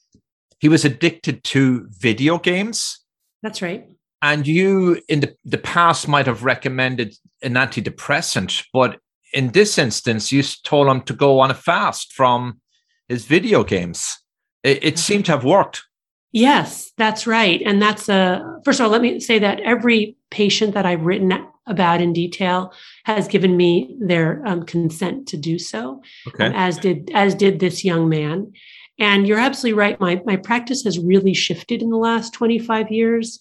he 0.59 0.69
was 0.69 0.85
addicted 0.85 1.43
to 1.45 1.87
video 1.89 2.37
games. 2.37 2.99
That's 3.41 3.63
right. 3.63 3.89
And 4.21 4.45
you, 4.45 5.01
in 5.09 5.21
the, 5.21 5.35
the 5.43 5.57
past, 5.57 6.07
might 6.07 6.27
have 6.27 6.43
recommended 6.43 7.15
an 7.41 7.55
antidepressant, 7.55 8.65
but 8.71 8.99
in 9.33 9.51
this 9.51 9.79
instance, 9.79 10.31
you 10.31 10.43
told 10.63 10.87
him 10.87 11.01
to 11.01 11.13
go 11.13 11.39
on 11.39 11.49
a 11.49 11.55
fast 11.55 12.13
from 12.13 12.61
his 13.09 13.25
video 13.25 13.63
games. 13.63 14.17
It, 14.63 14.83
it 14.83 14.99
seemed 14.99 15.25
to 15.25 15.33
have 15.33 15.43
worked. 15.43 15.83
Yes, 16.31 16.91
that's 16.97 17.25
right. 17.25 17.61
And 17.65 17.81
that's 17.81 18.09
a, 18.09 18.59
first 18.65 18.79
of 18.79 18.85
all, 18.85 18.91
let 18.91 19.01
me 19.01 19.19
say 19.19 19.39
that 19.39 19.61
every 19.61 20.17
patient 20.31 20.73
that 20.73 20.85
I've 20.85 21.05
written 21.05 21.31
about 21.67 22.01
in 22.01 22.13
detail 22.13 22.73
has 23.05 23.27
given 23.27 23.55
me 23.55 23.95
their 23.99 24.45
um, 24.45 24.63
consent 24.65 25.27
to 25.29 25.37
do 25.37 25.57
so, 25.57 26.01
okay. 26.27 26.47
um, 26.47 26.53
as 26.53 26.77
did 26.77 27.09
as 27.13 27.35
did 27.35 27.59
this 27.59 27.85
young 27.85 28.09
man. 28.09 28.51
And 28.99 29.27
you're 29.27 29.39
absolutely 29.39 29.79
right. 29.79 29.99
My 29.99 30.21
my 30.25 30.35
practice 30.35 30.83
has 30.83 30.99
really 30.99 31.33
shifted 31.33 31.81
in 31.81 31.89
the 31.89 31.97
last 31.97 32.33
25 32.33 32.91
years. 32.91 33.39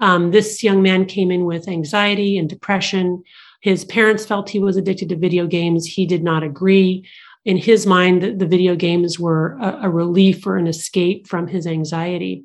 Um, 0.00 0.30
this 0.30 0.62
young 0.62 0.82
man 0.82 1.06
came 1.06 1.30
in 1.30 1.46
with 1.46 1.68
anxiety 1.68 2.36
and 2.36 2.48
depression. 2.48 3.22
His 3.62 3.84
parents 3.86 4.26
felt 4.26 4.50
he 4.50 4.58
was 4.58 4.76
addicted 4.76 5.08
to 5.08 5.16
video 5.16 5.46
games. 5.46 5.86
He 5.86 6.04
did 6.04 6.22
not 6.22 6.42
agree 6.42 7.08
in 7.44 7.56
his 7.56 7.86
mind, 7.86 8.22
the, 8.22 8.32
the 8.32 8.46
video 8.46 8.74
games 8.74 9.18
were 9.18 9.56
a, 9.60 9.80
a 9.82 9.90
relief 9.90 10.46
or 10.46 10.56
an 10.56 10.66
escape 10.66 11.26
from 11.26 11.46
his 11.46 11.66
anxiety. 11.66 12.44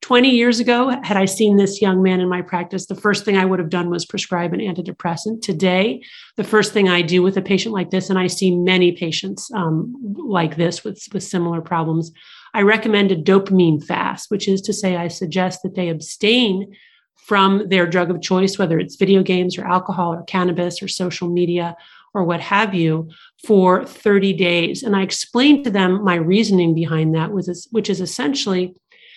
20 0.00 0.30
years 0.30 0.60
ago, 0.60 0.90
had 1.02 1.16
I 1.16 1.24
seen 1.24 1.56
this 1.56 1.82
young 1.82 2.02
man 2.02 2.20
in 2.20 2.28
my 2.28 2.40
practice, 2.40 2.86
the 2.86 2.94
first 2.94 3.24
thing 3.24 3.36
I 3.36 3.44
would 3.44 3.58
have 3.58 3.68
done 3.68 3.90
was 3.90 4.06
prescribe 4.06 4.52
an 4.52 4.60
antidepressant. 4.60 5.42
Today, 5.42 6.02
the 6.36 6.44
first 6.44 6.72
thing 6.72 6.88
I 6.88 7.02
do 7.02 7.20
with 7.20 7.36
a 7.36 7.42
patient 7.42 7.74
like 7.74 7.90
this, 7.90 8.08
and 8.08 8.18
I 8.18 8.28
see 8.28 8.54
many 8.54 8.92
patients 8.92 9.50
um, 9.54 9.94
like 10.16 10.56
this 10.56 10.84
with, 10.84 11.02
with 11.12 11.24
similar 11.24 11.60
problems, 11.60 12.12
I 12.54 12.62
recommend 12.62 13.10
a 13.10 13.16
dopamine 13.16 13.84
fast, 13.84 14.30
which 14.30 14.46
is 14.46 14.60
to 14.62 14.72
say, 14.72 14.96
I 14.96 15.08
suggest 15.08 15.62
that 15.64 15.74
they 15.74 15.88
abstain 15.88 16.72
from 17.16 17.68
their 17.68 17.86
drug 17.86 18.10
of 18.10 18.22
choice, 18.22 18.56
whether 18.56 18.78
it's 18.78 18.96
video 18.96 19.22
games 19.22 19.58
or 19.58 19.66
alcohol 19.66 20.14
or 20.14 20.22
cannabis 20.22 20.80
or 20.80 20.88
social 20.88 21.28
media 21.28 21.76
or 22.18 22.24
what 22.24 22.40
have 22.40 22.74
you 22.74 23.08
for 23.46 23.84
30 23.86 24.32
days. 24.32 24.82
And 24.82 24.96
I 24.96 25.02
explained 25.02 25.64
to 25.64 25.70
them 25.70 26.02
my 26.02 26.16
reasoning 26.16 26.74
behind 26.74 27.14
that, 27.14 27.30
which 27.30 27.88
is 27.88 28.00
essentially 28.00 28.74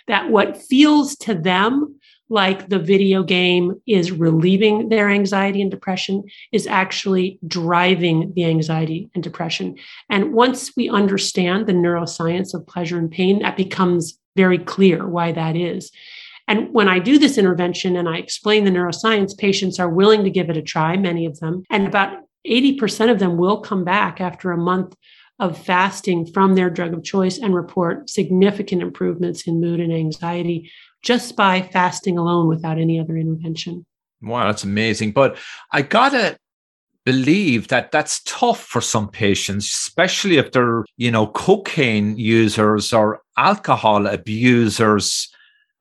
that 0.08 0.29
what 0.29 0.62
feels 0.62 1.15
to 1.17 1.34
them 1.34 2.00
like 2.29 2.70
the 2.70 2.79
video 2.79 3.24
game 3.24 3.81
is 3.86 4.12
relieving 4.12 4.89
their 4.89 5.10
anxiety 5.10 5.62
and 5.62 5.70
depression 5.70 6.24
is 6.51 6.65
actually 6.65 7.39
driving 7.46 8.31
the 8.36 8.46
anxiety 8.46 9.10
and 9.13 9.24
depression. 9.24 9.75
And 10.10 10.34
once 10.34 10.75
we 10.77 10.89
understand 10.89 11.67
the 11.67 11.74
neuroscience 11.74 12.53
of 12.53 12.65
pleasure 12.67 12.98
and 12.98 13.12
pain, 13.12 13.41
that 13.41 13.58
becomes 13.58 14.17
very 14.38 14.60
clear 14.60 15.05
why 15.08 15.34
that 15.34 15.58
is. 15.58 15.91
And 16.48 16.74
when 16.74 16.88
I 16.88 17.00
do 17.00 17.20
this 17.20 17.38
intervention 17.38 17.98
and 17.98 18.08
I 18.08 18.17
explain 18.17 18.63
the 18.63 18.72
neuroscience, 18.72 19.38
patients 19.38 19.79
are 19.79 19.89
willing 19.89 20.24
to 20.24 20.29
give 20.29 20.50
it 20.50 20.58
a 20.58 20.62
try, 20.62 20.98
many 20.98 21.25
of 21.25 21.39
them. 21.39 21.63
And 21.70 21.88
about 21.88 22.17
80% 22.48 23.12
of 23.12 23.19
them 23.19 23.38
will 23.38 23.62
come 23.62 23.83
back 23.83 24.21
after 24.21 24.51
a 24.51 24.57
month 24.57 24.95
of 25.39 25.57
fasting 25.57 26.25
from 26.25 26.55
their 26.55 26.69
drug 26.69 26.93
of 26.93 27.03
choice 27.03 27.38
and 27.38 27.55
report 27.55 28.10
significant 28.10 28.81
improvements 28.81 29.48
in 29.48 29.60
mood 29.60 29.79
and 29.79 29.91
anxiety 29.91 30.71
just 31.01 31.36
by 31.36 31.62
fasting 31.62 32.17
alone 32.17 32.48
without 32.48 32.77
any 32.77 33.00
other 33.00 33.17
intervention. 33.17 33.86
Wow, 34.21 34.45
that's 34.45 34.63
amazing. 34.63 35.13
But 35.13 35.38
I 35.71 35.81
got 35.81 36.10
to 36.10 36.38
believe 37.05 37.69
that 37.69 37.91
that's 37.91 38.21
tough 38.25 38.62
for 38.63 38.81
some 38.81 39.10
patients, 39.10 39.65
especially 39.65 40.38
if 40.38 40.51
they're, 40.51 40.86
you 40.98 41.10
know, 41.10 41.27
cocaine 41.27 42.15
users 42.17 42.93
or 42.93 43.21
alcohol 43.38 44.05
abusers 44.05 45.27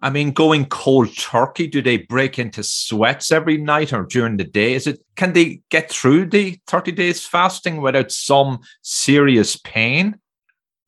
I 0.03 0.11
mean, 0.11 0.33
going 0.33 0.67
cold 0.67 1.15
turkey, 1.17 1.67
do 1.67 1.83
they 1.83 1.99
break 1.99 2.39
into 2.39 2.63
sweats 2.63 3.31
every 3.31 3.59
night 3.59 3.93
or 3.93 4.05
during 4.05 4.39
the 4.39 4.45
day? 4.45 4.75
Is 4.75 4.87
it 4.87 5.01
can 5.17 5.35
they 5.35 5.61
get 5.71 5.91
through 5.91 6.27
the 6.27 6.59
30 6.67 6.93
days 6.93 7.27
fasting 7.27 7.81
without 7.83 8.11
some 8.11 8.61
serious 8.83 9.57
pain? 9.57 10.19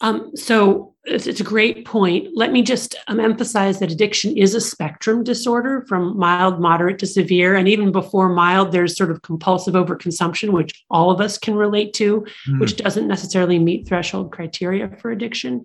Um, 0.01 0.35
so 0.35 0.95
it's, 1.05 1.29
it's, 1.29 1.41
a 1.41 1.45
great 1.45 1.85
point. 1.85 2.29
Let 2.35 2.51
me 2.51 2.63
just 2.63 2.97
um, 3.07 3.21
emphasize 3.21 3.79
that 3.79 3.93
addiction 3.93 4.37
is 4.37 4.53
a 4.55 4.61
spectrum 4.61 5.23
disorder 5.23 5.85
from 5.89 6.19
mild, 6.19 6.61
moderate 6.61 6.99
to 7.01 7.07
severe. 7.07 7.55
And 7.55 7.69
even 7.69 7.93
before 7.93 8.29
mild, 8.29 8.73
there's 8.73 8.97
sort 8.97 9.13
of 9.13 9.23
compulsive 9.23 9.75
overconsumption, 9.75 10.51
which 10.51 10.85
all 10.91 11.13
of 11.13 11.21
us 11.21 11.39
can 11.39 11.55
relate 11.55 11.93
to, 11.95 12.27
mm. 12.49 12.61
which 12.61 12.77
doesn't 12.77 13.07
necessarily 13.07 13.61
meet 13.61 13.87
threshold 13.87 14.33
criteria 14.33 14.89
for 15.01 15.13
addiction. 15.13 15.63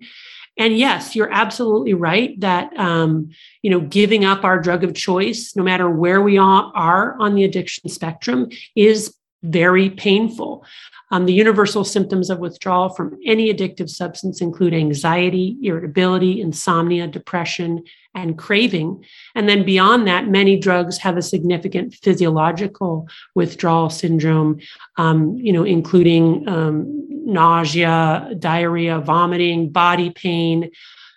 And 0.58 0.76
yes, 0.76 1.14
you're 1.14 1.32
absolutely 1.32 1.94
right 1.94 2.38
that 2.40 2.76
um, 2.78 3.30
you 3.62 3.70
know 3.70 3.80
giving 3.80 4.24
up 4.24 4.44
our 4.44 4.60
drug 4.60 4.84
of 4.84 4.94
choice, 4.94 5.54
no 5.56 5.62
matter 5.62 5.88
where 5.88 6.20
we 6.20 6.36
are 6.36 7.16
on 7.20 7.34
the 7.34 7.44
addiction 7.44 7.88
spectrum, 7.88 8.48
is 8.74 9.14
very 9.42 9.90
painful. 9.90 10.64
Um, 11.10 11.24
the 11.26 11.32
universal 11.32 11.84
symptoms 11.84 12.28
of 12.28 12.38
withdrawal 12.38 12.90
from 12.90 13.18
any 13.24 13.52
addictive 13.52 13.88
substance 13.88 14.40
include 14.40 14.74
anxiety, 14.74 15.56
irritability, 15.62 16.40
insomnia, 16.40 17.06
depression, 17.06 17.84
and 18.22 18.38
craving. 18.38 19.04
And 19.34 19.48
then 19.48 19.64
beyond 19.64 20.06
that, 20.06 20.28
many 20.28 20.58
drugs 20.58 20.98
have 20.98 21.16
a 21.16 21.22
significant 21.22 21.94
physiological 21.94 23.08
withdrawal 23.34 23.90
syndrome, 23.90 24.60
um, 24.96 25.36
you 25.36 25.52
know, 25.52 25.64
including 25.64 26.48
um, 26.48 27.06
nausea, 27.24 28.34
diarrhea, 28.38 29.00
vomiting, 29.00 29.70
body 29.70 30.10
pain. 30.10 30.70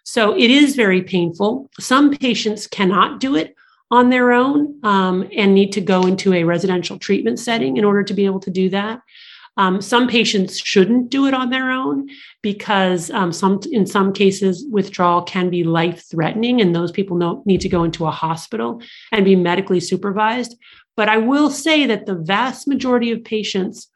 So 0.04 0.38
it 0.38 0.50
is 0.50 0.76
very 0.76 1.02
painful. 1.02 1.70
Some 1.80 2.16
patients 2.18 2.68
cannot 2.68 3.20
do 3.20 3.36
it 3.36 3.56
on 3.92 4.10
their 4.10 4.32
own 4.32 4.80
um, 4.84 5.30
and 5.36 5.54
need 5.54 5.74
to 5.74 5.82
go 5.82 6.06
into 6.08 6.34
a 6.34 6.44
residential 6.44 6.98
treatment 6.98 7.40
setting 7.40 7.78
in 7.78 7.84
order 7.84 8.04
to 8.04 8.14
be 8.14 8.26
able 8.26 8.40
to 8.40 8.50
do 8.50 8.70
that. 8.70 9.02
Um, 9.58 9.82
some 9.82 10.08
patients 10.08 10.60
shouldn't 10.60 11.10
do 11.10 11.26
it 11.28 11.34
on 11.34 11.50
their 11.50 11.72
own 11.72 12.10
because 12.42 13.12
um, 13.12 13.34
some, 13.34 13.60
in 13.72 13.86
some 13.86 14.14
cases, 14.14 14.66
withdrawal 14.70 15.24
can 15.24 15.50
be 15.50 15.64
life 15.64 16.06
threatening, 16.10 16.62
and 16.62 16.74
those 16.74 16.92
people 16.92 17.18
know, 17.18 17.44
need 17.46 17.62
to 17.62 17.70
go 17.70 17.84
into 17.84 18.06
a 18.06 18.12
hospital 18.12 18.82
and 19.12 19.26
be 19.26 19.36
medically 19.36 19.80
supervised. 19.80 20.58
But 20.96 21.10
I 21.10 21.18
will 21.18 21.50
say 21.50 21.86
that 21.86 22.06
the 22.06 22.16
vast 22.16 22.68
majority 22.68 23.12
of 23.12 23.24
patients 23.24 23.88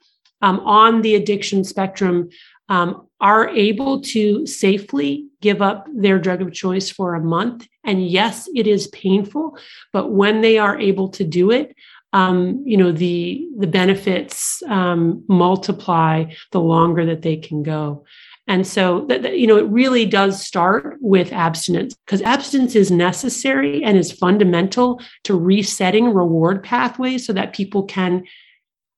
um, 0.41 0.59
on 0.59 1.01
the 1.01 1.15
addiction 1.15 1.63
spectrum 1.63 2.29
um, 2.67 3.07
are 3.21 3.49
able 3.49 4.01
to 4.01 4.45
safely 4.45 5.27
give 5.41 5.61
up 5.61 5.87
their 5.93 6.19
drug 6.19 6.41
of 6.41 6.51
choice 6.51 6.89
for 6.89 7.13
a 7.13 7.23
month. 7.23 7.67
And 7.83 8.07
yes, 8.07 8.49
it 8.55 8.67
is 8.67 8.87
painful, 8.87 9.57
but 9.93 10.11
when 10.11 10.41
they 10.41 10.57
are 10.57 10.79
able 10.79 11.09
to 11.09 11.23
do 11.23 11.51
it, 11.51 11.75
um, 12.15 12.63
you 12.65 12.77
know 12.77 12.93
the 12.93 13.45
the 13.57 13.67
benefits 13.67 14.63
um, 14.69 15.23
multiply 15.27 16.23
the 16.51 16.61
longer 16.61 17.05
that 17.05 17.21
they 17.21 17.35
can 17.35 17.61
go. 17.61 18.05
And 18.47 18.65
so 18.67 19.05
that, 19.07 19.23
that, 19.23 19.37
you 19.37 19.47
know 19.47 19.57
it 19.57 19.67
really 19.67 20.05
does 20.05 20.41
start 20.41 20.97
with 21.01 21.33
abstinence 21.33 21.93
because 22.05 22.21
abstinence 22.21 22.73
is 22.73 22.89
necessary 22.89 23.83
and 23.83 23.97
is 23.97 24.13
fundamental 24.13 25.01
to 25.25 25.35
resetting 25.35 26.13
reward 26.13 26.63
pathways 26.63 27.25
so 27.25 27.33
that 27.33 27.53
people 27.53 27.83
can 27.83 28.23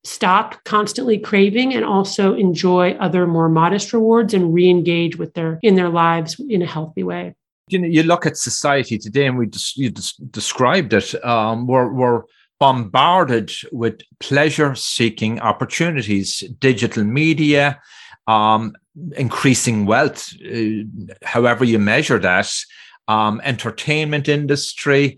stop 0.04 0.64
constantly 0.64 1.18
craving 1.18 1.74
and 1.74 1.84
also 1.84 2.36
enjoy 2.36 2.92
other 3.00 3.26
more 3.26 3.50
modest 3.50 3.94
rewards 3.94 4.34
and 4.34 4.54
re-engage 4.54 5.18
with 5.18 5.34
their 5.34 5.60
in 5.64 5.74
their 5.74 5.90
lives 5.90 6.40
in 6.50 6.62
a 6.62 6.68
healthy 6.68 7.04
way. 7.04 7.34
You 7.68 7.80
know 7.80 7.88
you 7.88 8.04
look 8.04 8.28
at 8.28 8.38
society 8.38 9.00
today 9.00 9.26
and 9.26 9.40
we 9.40 9.48
just 9.48 9.76
you 9.76 9.90
just 9.90 10.32
described 10.32 10.94
it 10.94 11.10
um, 11.26 11.66
we're, 11.66 11.92
we're 11.92 12.22
bombarded 12.60 13.52
with 13.72 14.02
pleasure 14.20 14.76
seeking 14.76 15.40
opportunities, 15.40 16.40
digital 16.60 17.04
media, 17.04 17.80
um, 18.28 18.74
increasing 19.16 19.86
wealth, 19.86 20.34
uh, 20.44 20.84
however 21.24 21.64
you 21.64 21.80
measure 21.80 22.20
that, 22.20 22.52
um, 23.08 23.40
entertainment 23.44 24.28
industry. 24.28 25.18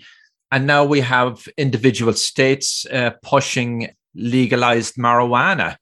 And 0.51 0.67
now 0.67 0.83
we 0.83 0.99
have 1.01 1.47
individual 1.57 2.13
states 2.13 2.85
uh, 2.87 3.11
pushing 3.23 3.89
legalized 4.15 4.95
marijuana. 4.95 5.77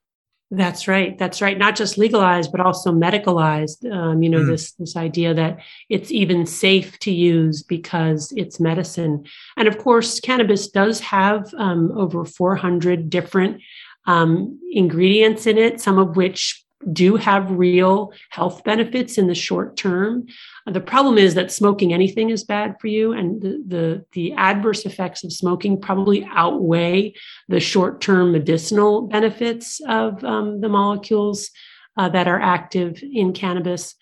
That's 0.49 0.87
right. 0.87 1.17
That's 1.17 1.41
right. 1.41 1.57
Not 1.57 1.75
just 1.75 1.97
legalized, 1.97 2.51
but 2.53 2.61
also 2.61 2.93
medicalized. 2.93 3.89
Um, 3.91 4.23
you 4.23 4.29
know, 4.29 4.39
mm. 4.39 4.47
this 4.47 4.71
this 4.73 4.95
idea 4.95 5.33
that 5.33 5.59
it's 5.89 6.09
even 6.09 6.45
safe 6.45 6.97
to 6.99 7.11
use 7.11 7.63
because 7.63 8.31
it's 8.37 8.59
medicine. 8.59 9.25
And 9.57 9.67
of 9.67 9.77
course, 9.77 10.21
cannabis 10.21 10.69
does 10.69 11.01
have 11.01 11.53
um, 11.57 11.91
over 11.97 12.23
400 12.23 13.09
different 13.09 13.61
um, 14.05 14.57
ingredients 14.71 15.47
in 15.47 15.57
it, 15.57 15.81
some 15.81 15.99
of 15.99 16.15
which 16.15 16.63
do 16.91 17.15
have 17.15 17.51
real 17.51 18.13
health 18.29 18.63
benefits 18.63 19.17
in 19.17 19.27
the 19.27 19.35
short 19.35 19.75
term. 19.77 20.25
The 20.65 20.79
problem 20.79 21.17
is 21.17 21.33
that 21.35 21.51
smoking 21.51 21.93
anything 21.93 22.29
is 22.29 22.43
bad 22.43 22.75
for 22.79 22.87
you, 22.87 23.13
and 23.13 23.41
the, 23.41 23.63
the, 23.67 24.05
the 24.13 24.33
adverse 24.33 24.85
effects 24.85 25.23
of 25.23 25.33
smoking 25.33 25.81
probably 25.81 26.27
outweigh 26.31 27.13
the 27.47 27.59
short 27.59 28.01
term 28.01 28.31
medicinal 28.31 29.07
benefits 29.07 29.81
of 29.87 30.23
um, 30.23 30.61
the 30.61 30.69
molecules 30.69 31.49
uh, 31.97 32.09
that 32.09 32.27
are 32.27 32.39
active 32.39 33.01
in 33.01 33.33
cannabis. 33.33 33.95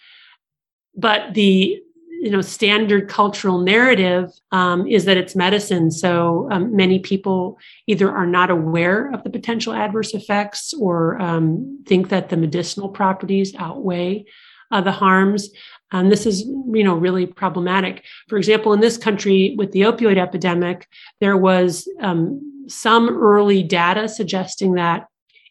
But 0.96 1.34
the 1.34 1.82
you 2.26 2.32
know 2.32 2.42
standard 2.42 3.08
cultural 3.08 3.60
narrative 3.60 4.32
um, 4.52 4.88
is 4.88 5.06
that 5.06 5.16
it's 5.16 5.36
medicine. 5.36 5.92
So 5.92 6.48
um, 6.52 6.76
many 6.76 6.98
people 6.98 7.60
either 7.86 8.12
are 8.12 8.26
not 8.26 8.50
aware 8.50 9.12
of 9.14 9.24
the 9.24 9.30
potential 9.30 9.74
adverse 9.74 10.16
effects 10.16 10.74
or 10.74 11.22
um, 11.22 11.84
think 11.86 12.10
that 12.10 12.30
the 12.30 12.38
medicinal 12.38 12.90
properties 12.90 13.54
outweigh 13.60 14.26
uh, 14.72 14.82
the 14.82 14.92
harms. 14.92 15.52
And 15.92 16.12
this 16.12 16.26
is 16.26 16.42
you 16.42 16.84
know 16.84 16.96
really 16.96 17.28
problematic. 17.28 18.04
For 18.28 18.38
example 18.38 18.74
in 18.74 18.80
this 18.80 18.98
country 18.98 19.54
with 19.56 19.72
the 19.72 19.82
opioid 19.82 20.18
epidemic 20.18 20.88
there 21.20 21.38
was 21.38 21.88
um, 22.02 22.66
some 22.68 23.08
early 23.08 23.62
data 23.62 24.10
suggesting 24.10 24.74
that 24.74 25.06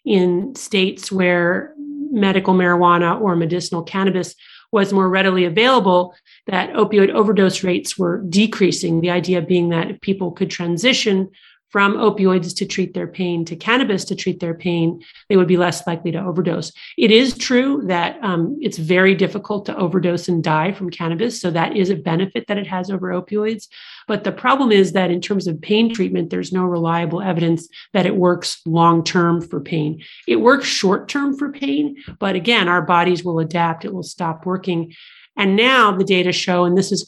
in 0.04 0.56
states 0.56 1.12
where 1.12 1.72
medical 2.10 2.52
marijuana 2.52 3.20
or 3.20 3.36
medicinal 3.36 3.84
cannabis 3.84 4.34
was 4.74 4.92
more 4.92 5.08
readily 5.08 5.44
available, 5.44 6.16
that 6.46 6.72
opioid 6.74 7.10
overdose 7.10 7.64
rates 7.64 7.98
were 7.98 8.22
decreasing. 8.28 9.00
The 9.00 9.10
idea 9.10 9.40
being 9.42 9.70
that 9.70 9.90
if 9.90 10.00
people 10.00 10.32
could 10.32 10.50
transition 10.50 11.30
from 11.74 11.94
opioids 11.94 12.54
to 12.56 12.64
treat 12.64 12.94
their 12.94 13.08
pain 13.08 13.44
to 13.44 13.56
cannabis 13.56 14.04
to 14.04 14.14
treat 14.14 14.38
their 14.38 14.54
pain, 14.54 15.02
they 15.28 15.36
would 15.36 15.48
be 15.48 15.56
less 15.56 15.84
likely 15.88 16.12
to 16.12 16.20
overdose. 16.20 16.70
It 16.96 17.10
is 17.10 17.36
true 17.36 17.82
that 17.86 18.16
um, 18.22 18.56
it's 18.62 18.78
very 18.78 19.16
difficult 19.16 19.66
to 19.66 19.76
overdose 19.76 20.28
and 20.28 20.40
die 20.40 20.70
from 20.70 20.88
cannabis. 20.88 21.40
So 21.40 21.50
that 21.50 21.76
is 21.76 21.90
a 21.90 21.96
benefit 21.96 22.46
that 22.46 22.58
it 22.58 22.68
has 22.68 22.92
over 22.92 23.08
opioids. 23.08 23.66
But 24.06 24.22
the 24.22 24.30
problem 24.30 24.70
is 24.70 24.92
that 24.92 25.10
in 25.10 25.20
terms 25.20 25.48
of 25.48 25.60
pain 25.60 25.92
treatment, 25.92 26.30
there's 26.30 26.52
no 26.52 26.62
reliable 26.62 27.20
evidence 27.20 27.68
that 27.92 28.06
it 28.06 28.14
works 28.14 28.60
long 28.64 29.02
term 29.02 29.40
for 29.40 29.60
pain. 29.60 30.00
It 30.28 30.36
works 30.36 30.66
short 30.66 31.08
term 31.08 31.36
for 31.36 31.50
pain, 31.50 31.96
but 32.20 32.36
again, 32.36 32.68
our 32.68 32.82
bodies 32.82 33.24
will 33.24 33.40
adapt, 33.40 33.84
it 33.84 33.92
will 33.92 34.04
stop 34.04 34.46
working. 34.46 34.94
And 35.36 35.56
now 35.56 35.96
the 35.96 36.04
data 36.04 36.32
show, 36.32 36.64
and 36.64 36.78
this 36.78 36.92
is 36.92 37.04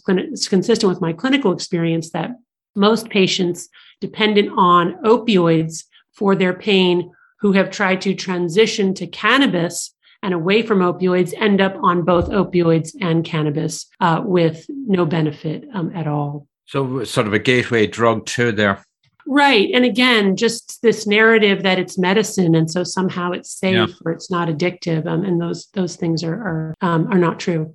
consistent 0.48 0.88
with 0.88 1.00
my 1.00 1.12
clinical 1.12 1.52
experience, 1.52 2.10
that 2.10 2.30
most 2.74 3.08
patients 3.08 3.68
dependent 4.00 4.50
on 4.56 4.94
opioids 5.04 5.84
for 6.12 6.34
their 6.34 6.54
pain 6.54 7.12
who 7.40 7.52
have 7.52 7.70
tried 7.70 8.00
to 8.02 8.14
transition 8.14 8.94
to 8.94 9.06
cannabis 9.06 9.94
and 10.22 10.34
away 10.34 10.62
from 10.62 10.80
opioids 10.80 11.32
end 11.38 11.60
up 11.60 11.76
on 11.82 12.02
both 12.02 12.28
opioids 12.30 12.90
and 13.00 13.24
cannabis 13.24 13.86
uh, 14.00 14.22
with 14.24 14.66
no 14.68 15.06
benefit 15.06 15.64
um, 15.72 15.92
at 15.94 16.06
all. 16.06 16.48
So, 16.64 17.04
sort 17.04 17.26
of 17.26 17.32
a 17.32 17.38
gateway 17.38 17.86
drug 17.86 18.26
too, 18.26 18.50
there. 18.50 18.82
Right. 19.28 19.70
And 19.74 19.84
again, 19.84 20.36
just 20.36 20.80
this 20.82 21.06
narrative 21.06 21.64
that 21.64 21.78
it's 21.78 21.98
medicine 21.98 22.54
and 22.54 22.70
so 22.70 22.84
somehow 22.84 23.32
it's 23.32 23.50
safe 23.50 23.74
yeah. 23.74 23.86
or 24.04 24.12
it's 24.12 24.30
not 24.30 24.48
addictive. 24.48 25.06
Um, 25.06 25.24
and 25.24 25.40
those 25.40 25.66
those 25.74 25.96
things 25.96 26.22
are 26.22 26.34
are, 26.34 26.74
um, 26.80 27.08
are 27.12 27.18
not 27.18 27.40
true. 27.40 27.74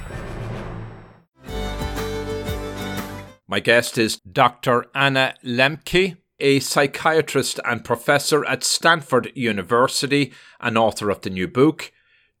My 3.51 3.59
guest 3.59 3.97
is 3.97 4.17
Dr. 4.19 4.85
Anna 4.95 5.35
Lembke, 5.43 6.15
a 6.39 6.61
psychiatrist 6.61 7.59
and 7.65 7.83
professor 7.83 8.45
at 8.45 8.63
Stanford 8.63 9.29
University 9.35 10.31
and 10.61 10.77
author 10.77 11.09
of 11.09 11.19
the 11.19 11.29
new 11.29 11.49
book, 11.49 11.91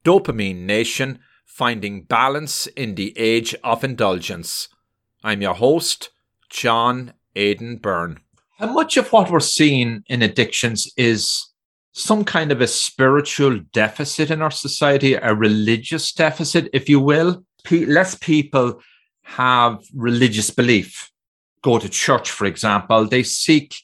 Dopamine 0.05 0.61
Nation 0.61 1.19
Finding 1.45 2.03
Balance 2.03 2.65
in 2.67 2.95
the 2.95 3.13
Age 3.17 3.53
of 3.61 3.83
Indulgence. 3.83 4.69
I'm 5.21 5.41
your 5.41 5.55
host, 5.55 6.11
John 6.49 7.11
Aidan 7.35 7.79
Byrne. 7.79 8.21
How 8.59 8.71
much 8.71 8.95
of 8.95 9.11
what 9.11 9.29
we're 9.29 9.41
seeing 9.41 10.05
in 10.07 10.21
addictions 10.21 10.89
is 10.95 11.45
some 11.91 12.23
kind 12.23 12.53
of 12.53 12.61
a 12.61 12.67
spiritual 12.67 13.59
deficit 13.73 14.31
in 14.31 14.41
our 14.41 14.49
society, 14.49 15.15
a 15.15 15.35
religious 15.35 16.13
deficit, 16.13 16.69
if 16.71 16.87
you 16.87 17.01
will? 17.01 17.43
Less 17.69 18.15
people 18.15 18.79
have 19.23 19.83
religious 19.93 20.49
belief, 20.49 21.11
go 21.61 21.79
to 21.79 21.89
church, 21.89 22.31
for 22.31 22.45
example, 22.45 23.05
they 23.05 23.23
seek 23.23 23.75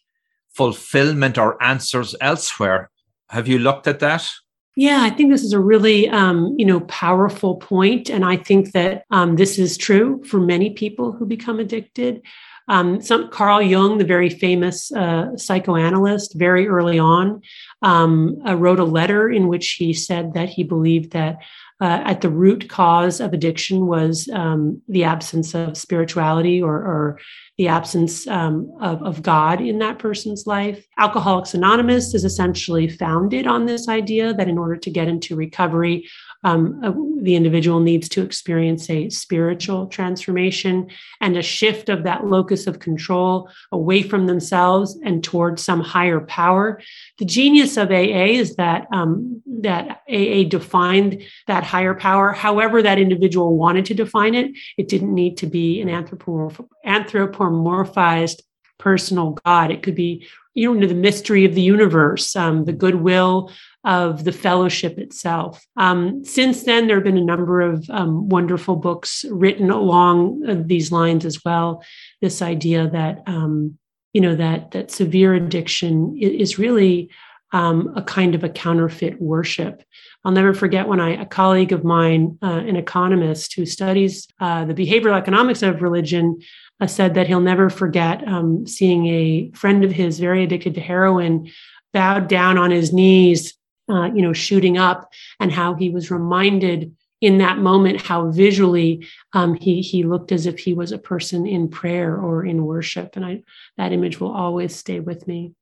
fulfillment 0.50 1.38
or 1.38 1.62
answers 1.62 2.16
elsewhere. 2.20 2.90
Have 3.30 3.48
you 3.48 3.60
looked 3.60 3.88
at 3.88 4.00
that? 4.00 4.30
Yeah, 4.76 5.02
I 5.02 5.10
think 5.10 5.32
this 5.32 5.44
is 5.44 5.54
a 5.54 5.60
really, 5.60 6.08
um, 6.10 6.54
you 6.58 6.66
know, 6.66 6.82
powerful 6.82 7.56
point, 7.56 8.10
and 8.10 8.24
I 8.24 8.38
think 8.38 8.74
that 8.74 9.06
um, 9.10 9.36
this 9.36 9.58
is 9.58 9.76
true 9.76 10.24
for 10.24 10.40
many 10.40 10.70
people 10.70 11.12
who 11.12 11.26
become 11.26 11.60
addicted. 11.60 12.22
Um, 12.68 13.02
some 13.02 13.30
Carl 13.30 13.62
Jung, 13.62 13.98
the 13.98 14.06
very 14.06 14.30
famous 14.30 14.92
uh, 14.92 15.36
psychoanalyst, 15.36 16.36
very 16.36 16.68
early 16.68 17.00
on, 17.00 17.42
um, 17.82 18.38
uh, 18.46 18.56
wrote 18.56 18.80
a 18.80 18.84
letter 18.84 19.30
in 19.30 19.48
which 19.48 19.72
he 19.80 19.94
said 19.94 20.34
that 20.34 20.50
he 20.50 20.64
believed 20.64 21.12
that 21.14 21.38
uh, 21.80 22.02
at 22.06 22.22
the 22.22 22.30
root 22.30 22.70
cause 22.70 23.20
of 23.20 23.34
addiction 23.34 23.86
was 23.86 24.28
um, 24.34 24.82
the 24.88 25.04
absence 25.04 25.54
of 25.54 25.78
spirituality 25.78 26.60
or, 26.62 26.76
or 26.76 27.20
the 27.58 27.68
absence 27.68 28.26
um, 28.28 28.72
of, 28.82 29.02
of, 29.04 29.22
God 29.22 29.62
in 29.62 29.78
that 29.80 30.00
person's 30.00 30.48
life. 30.48 30.86
Alcoholics 30.98 31.54
Anonymous 31.54 32.14
is 32.14 32.24
essentially 32.24 32.88
founded 32.88 33.46
on 33.46 33.66
this 33.66 33.88
idea 33.88 34.34
that 34.34 34.48
in 34.48 34.58
order 34.58 34.76
to 34.76 34.90
get 34.90 35.08
into 35.08 35.36
recovery, 35.36 36.08
um, 36.44 36.80
uh, 36.84 36.94
the 37.22 37.36
individual 37.36 37.80
needs 37.80 38.08
to 38.10 38.22
experience 38.22 38.90
a 38.90 39.10
spiritual 39.10 39.88
transformation 39.88 40.90
and 41.20 41.36
a 41.36 41.42
shift 41.42 41.90
of 41.90 42.04
that 42.04 42.26
locus 42.26 42.68
of 42.68 42.80
control 42.80 43.50
away 43.72 44.02
from 44.02 44.28
themselves 44.28 44.98
and 45.04 45.24
towards 45.24 45.64
some 45.64 45.82
higher 45.82 46.20
power. 46.22 46.82
The 47.18 47.26
genius 47.26 47.78
of 47.78 47.90
AA 47.90 48.38
is 48.38 48.56
that 48.56 48.88
um, 48.92 49.42
that 49.62 50.02
AA 50.10 50.44
defined 50.48 51.24
that 51.48 51.64
higher 51.64 51.96
power, 51.96 52.32
however 52.32 52.82
that 52.82 53.00
individual 53.00 53.58
wanted 53.58 53.86
to 53.86 53.94
define 53.94 54.36
it. 54.36 54.52
It 54.78 54.88
didn't 54.88 55.14
need 55.14 55.38
to 55.38 55.48
be 55.48 55.82
an 55.82 55.88
anthropomorph- 55.88 56.68
anthropomorphized 56.86 58.42
personal 58.78 59.38
God. 59.44 59.72
It 59.72 59.82
could 59.82 59.96
be 59.96 60.28
you 60.54 60.74
know 60.74 60.88
the 60.88 60.96
mystery 60.96 61.46
of 61.46 61.54
the 61.54 61.62
universe, 61.62 62.36
um, 62.36 62.66
the 62.66 62.74
goodwill 62.74 63.52
of 63.88 64.26
the 64.26 64.34
fellowship 64.34 65.00
itself. 65.00 65.66
Um, 65.78 66.24
since 66.26 66.64
then, 66.64 66.88
there 66.88 66.98
have 66.98 67.06
been 67.06 67.18
a 67.18 67.24
number 67.24 67.62
of 67.62 67.90
um, 67.90 68.28
wonderful 68.28 68.76
books 68.76 69.24
written 69.32 69.72
along 69.72 70.44
uh, 70.48 70.56
these 70.60 70.92
lines 70.92 71.26
as 71.26 71.44
well. 71.46 71.82
This 72.22 72.42
idea 72.42 72.90
that 72.90 73.24
um, 73.26 73.78
you 74.14 74.20
know 74.20 74.36
that 74.36 74.72
that 74.72 74.92
severe 74.92 75.34
addiction 75.34 76.18
is 76.20 76.60
really 76.60 77.10
um, 77.54 77.94
a 77.96 78.02
kind 78.02 78.36
of 78.36 78.44
a 78.44 78.50
counterfeit 78.50 79.22
worship. 79.22 79.82
I'll 80.26 80.34
never 80.34 80.54
forget 80.54 80.90
when 80.90 81.00
I 81.00 81.22
a 81.22 81.26
colleague 81.26 81.72
of 81.72 81.86
mine, 81.86 82.38
uh, 82.42 82.64
an 82.68 82.76
economist 82.76 83.54
who 83.54 83.66
studies 83.66 84.28
uh, 84.42 84.66
the 84.66 84.74
behavioral 84.74 85.18
economics 85.18 85.64
of 85.64 85.82
religion, 85.82 86.42
uh, 86.82 86.88
said 86.88 87.14
that 87.14 87.28
he'll 87.28 87.40
never 87.40 87.70
forget 87.70 88.28
um, 88.28 88.68
seeing 88.68 89.08
a 89.08 89.50
friend 89.52 89.86
of 89.86 89.92
his 89.92 90.20
very 90.20 90.44
addicted 90.44 90.76
to 90.76 90.82
heroin 90.82 91.50
bowed 91.94 92.28
down 92.28 92.58
on 92.58 92.70
his 92.70 92.92
knees 92.92 93.58
uh, 93.90 94.10
you 94.14 94.22
know, 94.22 94.34
shooting 94.34 94.78
up, 94.78 95.12
and 95.40 95.52
how 95.52 95.74
he 95.74 95.90
was 95.90 96.12
reminded 96.12 96.96
in 97.20 97.40
that 97.40 97.58
moment 97.58 98.02
how 98.02 98.30
visually 98.30 99.08
um, 99.34 99.56
he 99.56 99.82
he 99.82 100.04
looked 100.04 100.32
as 100.32 100.46
if 100.46 100.60
he 100.60 100.74
was 100.74 100.92
a 100.92 100.98
person 100.98 101.48
in 101.48 101.68
prayer 101.68 102.16
or 102.16 102.46
in 102.46 102.66
worship, 102.66 103.16
and 103.16 103.26
I 103.26 103.44
that 103.78 103.92
image 103.92 104.20
will 104.20 104.32
always 104.32 104.76
stay 104.76 105.00
with 105.00 105.28
me. 105.28 105.54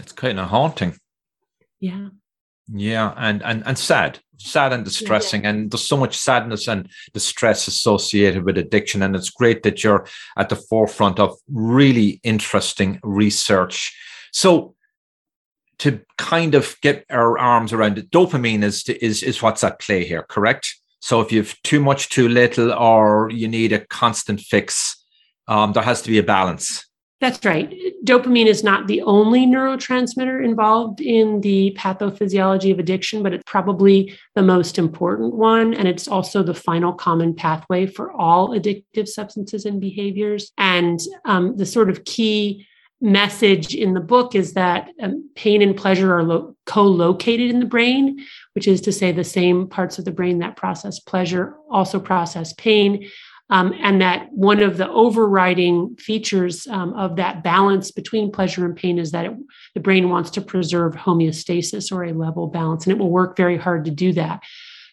It's 0.00 0.12
kind 0.12 0.38
of 0.38 0.48
haunting. 0.48 0.96
Yeah. 1.80 2.08
Yeah, 2.70 3.14
and 3.16 3.42
and 3.42 3.62
and 3.66 3.78
sad, 3.78 4.18
sad 4.36 4.74
and 4.74 4.84
distressing, 4.84 5.44
yeah. 5.44 5.50
and 5.50 5.70
there's 5.70 5.88
so 5.88 5.96
much 5.96 6.18
sadness 6.18 6.68
and 6.68 6.88
distress 7.14 7.66
associated 7.66 8.44
with 8.44 8.58
addiction. 8.58 9.02
And 9.02 9.16
it's 9.16 9.30
great 9.30 9.62
that 9.62 9.82
you're 9.82 10.06
at 10.36 10.50
the 10.50 10.56
forefront 10.56 11.18
of 11.18 11.38
really 11.50 12.20
interesting 12.22 13.00
research. 13.02 13.96
So, 14.32 14.74
to 15.78 16.00
kind 16.16 16.54
of 16.54 16.76
get 16.82 17.04
our 17.10 17.38
arms 17.38 17.72
around 17.72 17.98
it, 17.98 18.10
dopamine 18.10 18.62
is 18.62 18.88
is 18.88 19.22
is 19.22 19.42
what's 19.42 19.64
at 19.64 19.78
play 19.80 20.04
here, 20.04 20.22
correct? 20.22 20.74
So 21.00 21.20
if 21.20 21.30
you've 21.30 21.54
too 21.62 21.80
much, 21.80 22.08
too 22.08 22.28
little, 22.28 22.72
or 22.72 23.30
you 23.30 23.46
need 23.48 23.72
a 23.72 23.86
constant 23.86 24.40
fix, 24.40 24.96
um, 25.46 25.72
there 25.72 25.82
has 25.82 26.02
to 26.02 26.10
be 26.10 26.18
a 26.18 26.22
balance. 26.22 26.84
That's 27.20 27.44
right. 27.44 27.74
Dopamine 28.04 28.46
is 28.46 28.62
not 28.62 28.86
the 28.86 29.02
only 29.02 29.44
neurotransmitter 29.44 30.44
involved 30.44 31.00
in 31.00 31.40
the 31.40 31.76
pathophysiology 31.76 32.70
of 32.70 32.78
addiction, 32.78 33.24
but 33.24 33.32
it's 33.32 33.42
probably 33.44 34.16
the 34.36 34.42
most 34.42 34.78
important 34.78 35.34
one. 35.34 35.74
And 35.74 35.88
it's 35.88 36.06
also 36.06 36.44
the 36.44 36.54
final 36.54 36.92
common 36.92 37.34
pathway 37.34 37.86
for 37.86 38.12
all 38.12 38.50
addictive 38.50 39.08
substances 39.08 39.64
and 39.64 39.80
behaviors. 39.80 40.52
And 40.58 41.00
um, 41.24 41.56
the 41.56 41.66
sort 41.66 41.90
of 41.90 42.04
key 42.04 42.68
message 43.00 43.74
in 43.74 43.94
the 43.94 44.00
book 44.00 44.34
is 44.34 44.54
that 44.54 44.88
um, 45.00 45.30
pain 45.36 45.62
and 45.62 45.76
pleasure 45.76 46.12
are 46.12 46.24
lo- 46.24 46.56
co-located 46.66 47.50
in 47.50 47.60
the 47.60 47.66
brain 47.66 48.24
which 48.58 48.66
is 48.66 48.80
to 48.80 48.90
say 48.90 49.12
the 49.12 49.22
same 49.22 49.68
parts 49.68 50.00
of 50.00 50.04
the 50.04 50.10
brain 50.10 50.40
that 50.40 50.56
process 50.56 50.98
pleasure 50.98 51.54
also 51.70 52.00
process 52.00 52.52
pain. 52.54 53.08
Um, 53.50 53.72
and 53.80 54.02
that 54.02 54.32
one 54.32 54.60
of 54.60 54.78
the 54.78 54.90
overriding 54.90 55.94
features 55.94 56.66
um, 56.66 56.92
of 56.94 57.14
that 57.16 57.44
balance 57.44 57.92
between 57.92 58.32
pleasure 58.32 58.66
and 58.66 58.74
pain 58.74 58.98
is 58.98 59.12
that 59.12 59.26
it, 59.26 59.32
the 59.74 59.80
brain 59.80 60.10
wants 60.10 60.30
to 60.30 60.40
preserve 60.40 60.94
homeostasis 60.94 61.92
or 61.92 62.02
a 62.02 62.12
level 62.12 62.48
balance 62.48 62.84
and 62.84 62.90
it 62.90 62.98
will 62.98 63.12
work 63.12 63.36
very 63.36 63.56
hard 63.56 63.84
to 63.84 63.92
do 63.92 64.12
that. 64.14 64.42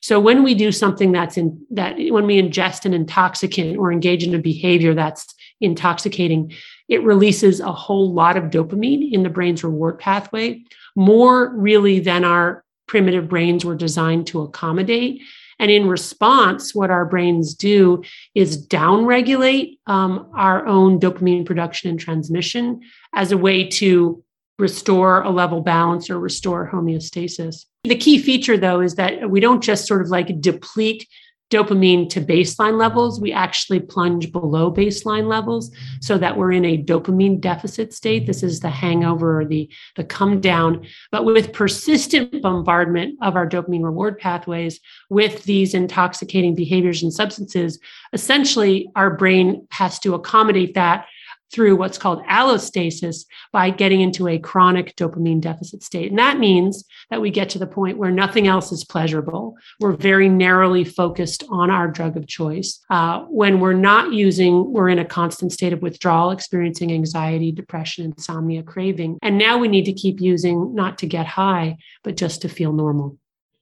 So 0.04 0.20
when 0.20 0.44
we 0.44 0.54
do 0.54 0.72
something 0.72 1.12
that's 1.12 1.36
in 1.36 1.65
that 1.72 1.96
when 1.98 2.28
we 2.28 2.39
ingest 2.39 2.86
an 2.86 2.94
intoxicant 2.94 3.78
or 3.78 3.91
engage 3.91 4.24
in 4.24 4.36
a 4.36 4.39
behavior 4.39 4.94
that's 4.94 5.34
intoxicating 5.60 6.54
it 6.88 7.04
releases 7.04 7.60
a 7.60 7.71
whole 7.71 8.13
lot 8.13 8.38
of 8.38 8.45
dopamine 8.45 9.12
in 9.12 9.24
the 9.24 9.30
brain's 9.30 9.63
reward 9.63 10.00
pathway, 10.00 10.63
more 10.95 11.54
really 11.56 12.00
than 12.00 12.24
our 12.24 12.63
primitive 12.88 13.28
brains 13.28 13.65
were 13.65 13.76
designed 13.76 14.28
to 14.28 14.41
accommodate. 14.41 15.21
And 15.58 15.71
in 15.71 15.88
response, 15.88 16.76
what 16.76 16.91
our 16.91 17.06
brains 17.06 17.56
do 17.56 18.04
is 18.36 18.67
downregulate 18.67 19.78
um, 19.88 20.30
our 20.36 20.65
own 20.67 21.00
dopamine 21.00 21.45
production 21.45 21.89
and 21.89 22.00
transmission 22.00 22.82
as 23.13 23.32
a 23.32 23.38
way 23.38 23.67
to 23.69 24.21
restore 24.60 25.21
a 25.21 25.30
level 25.30 25.62
balance 25.62 26.10
or 26.10 26.19
restore 26.19 26.69
homeostasis. 26.71 27.65
The 27.84 27.95
key 27.95 28.19
feature, 28.19 28.58
though, 28.58 28.82
is 28.82 28.95
that 28.95 29.30
we 29.30 29.39
don't 29.39 29.63
just 29.63 29.86
sort 29.86 30.02
of 30.02 30.10
like 30.10 30.41
deplete 30.41 31.08
dopamine 31.56 32.10
to 32.10 32.20
baseline 32.20 32.78
levels, 32.78 33.22
we 33.22 33.32
actually 33.32 33.80
plunge 33.80 34.32
below 34.32 34.72
baseline 34.72 35.28
levels 35.28 35.72
so 36.02 36.18
that 36.18 36.36
we're 36.38 36.52
in 36.52 36.65
a 36.65 36.82
dopamine 36.84 37.39
deficit 37.39 37.94
state. 37.94 38.26
This 38.26 38.44
is 38.44 38.60
the 38.60 38.70
hangover 38.70 39.41
or 39.41 39.46
the, 39.46 39.70
the 39.96 40.04
come 40.04 40.41
down. 40.41 40.86
But 41.12 41.26
with 41.26 41.54
persistent 41.54 42.41
bombardment 42.41 43.18
of 43.22 43.36
our 43.36 43.48
dopamine 43.48 43.84
reward 43.84 44.18
pathways 44.18 44.80
with 45.10 45.44
these 45.44 45.74
intoxicating 45.74 46.56
behaviors 46.56 47.04
and 47.04 47.13
substances, 47.13 47.80
essentially 48.13 48.89
our 48.96 49.15
brain 49.15 49.68
has 49.72 50.00
to 50.00 50.13
accommodate 50.13 50.74
that 50.74 51.08
through 51.56 51.78
what's 51.78 51.98
called 51.98 52.22
allostasis 52.26 53.24
by 53.54 53.70
getting 53.70 54.02
into 54.02 54.28
a 54.28 54.38
chronic 54.38 54.94
dopamine 54.98 55.39
deficit 55.39 55.82
state. 55.82 56.10
And 56.10 56.20
that 56.20 56.38
means 56.38 56.84
that 57.10 57.22
we 57.22 57.32
get 57.32 57.50
to 57.52 57.60
the 57.60 57.65
point 57.65 57.98
where 57.98 58.12
nothing 58.12 58.46
else 58.46 58.74
is 58.74 58.84
pleasurable. 58.84 59.56
We're 59.80 59.94
very 59.94 60.28
narrowly 60.28 60.84
focused 60.84 61.46
on 61.50 61.72
our 61.72 61.88
drug 61.88 62.18
of 62.18 62.28
choice. 62.28 62.84
Uh, 62.89 63.22
when 63.30 63.62
we're 63.62 63.72
not 63.72 64.12
using, 64.12 64.74
we're 64.74 64.89
in 64.89 65.00
a 65.00 65.06
constant 65.06 65.54
state 65.54 65.72
of 65.72 65.82
withdrawal, 65.82 66.32
experiencing 66.32 66.91
anxiety, 66.91 67.54
depression, 67.54 68.06
insomnia, 68.06 68.62
craving. 68.62 69.18
And 69.22 69.38
now 69.38 69.58
we 69.58 69.70
need 69.70 69.86
to 69.86 69.94
keep 69.94 70.20
using 70.20 70.76
not 70.76 70.98
to 70.98 71.08
get 71.08 71.26
high, 71.26 71.78
but 72.04 72.18
just 72.18 72.41
to 72.41 72.50
feel 72.50 72.74
normal. 72.74 73.18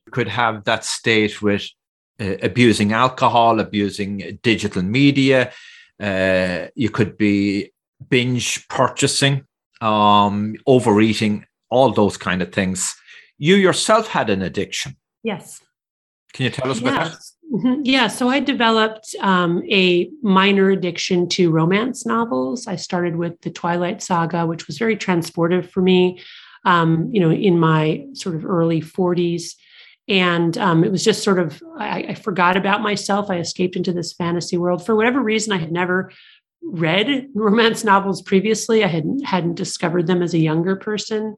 Could 0.10 0.29
have 0.29 0.63
that 0.63 0.84
state 0.84 1.43
with 1.43 1.69
uh, 2.19 2.38
abusing 2.41 2.91
alcohol, 2.91 3.60
abusing 3.60 4.39
digital 4.41 4.82
media. 4.82 5.51
Uh, 5.99 6.67
you 6.73 6.89
could 6.89 7.17
be 7.17 7.72
binge 8.09 8.67
purchasing, 8.67 9.45
um, 9.81 10.55
overeating, 10.67 11.45
all 11.69 11.91
those 11.91 12.17
kind 12.17 12.41
of 12.41 12.51
things. 12.51 12.95
You 13.37 13.55
yourself 13.55 14.07
had 14.07 14.29
an 14.29 14.41
addiction. 14.41 14.95
Yes. 15.23 15.61
Can 16.33 16.45
you 16.45 16.51
tell 16.51 16.71
us 16.71 16.79
about 16.79 17.11
that? 17.11 17.17
Mm-hmm. 17.53 17.81
Yeah, 17.83 18.07
so 18.07 18.29
I 18.29 18.39
developed 18.39 19.15
um, 19.19 19.61
a 19.69 20.09
minor 20.23 20.71
addiction 20.71 21.29
to 21.29 21.51
romance 21.51 22.05
novels. 22.05 22.65
I 22.65 22.77
started 22.77 23.15
with 23.15 23.39
the 23.41 23.51
Twilight 23.51 24.01
Saga, 24.01 24.47
which 24.47 24.65
was 24.65 24.79
very 24.79 24.97
transportive 24.97 25.69
for 25.69 25.81
me, 25.81 26.19
um, 26.65 27.09
you 27.11 27.19
know, 27.19 27.31
in 27.31 27.59
my 27.59 28.07
sort 28.13 28.35
of 28.35 28.45
early 28.45 28.81
40s. 28.81 29.53
And 30.07 30.57
um, 30.57 30.83
it 30.83 30.91
was 30.91 31.03
just 31.03 31.23
sort 31.23 31.37
of, 31.37 31.61
I, 31.77 32.05
I 32.09 32.13
forgot 32.15 32.57
about 32.57 32.81
myself. 32.81 33.29
I 33.29 33.37
escaped 33.37 33.75
into 33.75 33.93
this 33.93 34.13
fantasy 34.13 34.57
world. 34.57 34.85
For 34.85 34.95
whatever 34.95 35.21
reason, 35.21 35.53
I 35.53 35.57
had 35.57 35.71
never 35.71 36.11
read 36.63 37.28
romance 37.34 37.84
novels 37.84 38.21
previously. 38.21 38.84
I 38.84 38.88
hadn't 38.88 39.26
hadn't 39.26 39.56
discovered 39.56 40.08
them 40.08 40.21
as 40.21 40.34
a 40.34 40.39
younger 40.39 40.76
person. 40.76 41.36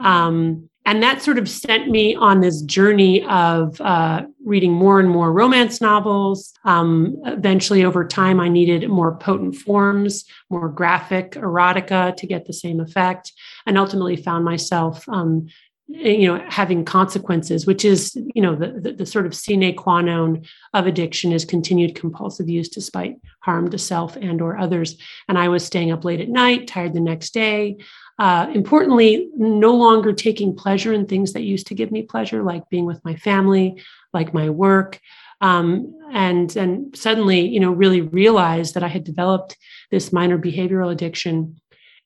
Um, 0.00 0.68
and 0.84 1.00
that 1.02 1.22
sort 1.22 1.38
of 1.38 1.48
sent 1.48 1.88
me 1.88 2.16
on 2.16 2.40
this 2.40 2.60
journey 2.62 3.24
of 3.26 3.80
uh, 3.80 4.22
reading 4.44 4.72
more 4.72 4.98
and 4.98 5.08
more 5.08 5.32
romance 5.32 5.80
novels. 5.80 6.52
Um, 6.64 7.18
eventually, 7.24 7.84
over 7.84 8.04
time, 8.04 8.40
I 8.40 8.48
needed 8.48 8.88
more 8.88 9.16
potent 9.16 9.54
forms, 9.54 10.24
more 10.50 10.68
graphic 10.68 11.32
erotica 11.32 12.16
to 12.16 12.26
get 12.26 12.46
the 12.46 12.52
same 12.52 12.80
effect, 12.80 13.32
and 13.64 13.78
ultimately 13.78 14.16
found 14.16 14.44
myself. 14.44 15.08
Um, 15.08 15.46
you 15.94 16.26
know 16.26 16.44
having 16.48 16.84
consequences 16.84 17.66
which 17.66 17.84
is 17.84 18.16
you 18.34 18.42
know 18.42 18.54
the, 18.54 18.80
the, 18.80 18.92
the 18.92 19.06
sort 19.06 19.26
of 19.26 19.34
sine 19.34 19.74
qua 19.76 20.00
non 20.00 20.42
of 20.74 20.86
addiction 20.86 21.32
is 21.32 21.44
continued 21.44 21.94
compulsive 21.94 22.48
use 22.48 22.68
despite 22.68 23.16
harm 23.40 23.70
to 23.70 23.78
self 23.78 24.16
and 24.16 24.40
or 24.40 24.58
others 24.58 24.96
and 25.28 25.38
i 25.38 25.48
was 25.48 25.64
staying 25.64 25.92
up 25.92 26.04
late 26.04 26.20
at 26.20 26.28
night 26.28 26.66
tired 26.66 26.94
the 26.94 27.00
next 27.00 27.34
day 27.34 27.76
uh, 28.18 28.46
importantly, 28.54 29.30
no 29.36 29.74
longer 29.74 30.12
taking 30.12 30.54
pleasure 30.54 30.92
in 30.92 31.06
things 31.06 31.32
that 31.32 31.42
used 31.42 31.66
to 31.66 31.74
give 31.74 31.90
me 31.90 32.02
pleasure, 32.02 32.42
like 32.42 32.68
being 32.68 32.84
with 32.84 33.04
my 33.04 33.16
family, 33.16 33.82
like 34.12 34.34
my 34.34 34.50
work. 34.50 35.00
Um, 35.40 35.98
and 36.12 36.54
and 36.56 36.96
suddenly, 36.96 37.40
you 37.40 37.58
know, 37.58 37.72
really 37.72 38.00
realized 38.00 38.74
that 38.74 38.84
I 38.84 38.88
had 38.88 39.02
developed 39.02 39.56
this 39.90 40.12
minor 40.12 40.38
behavioral 40.38 40.92
addiction, 40.92 41.60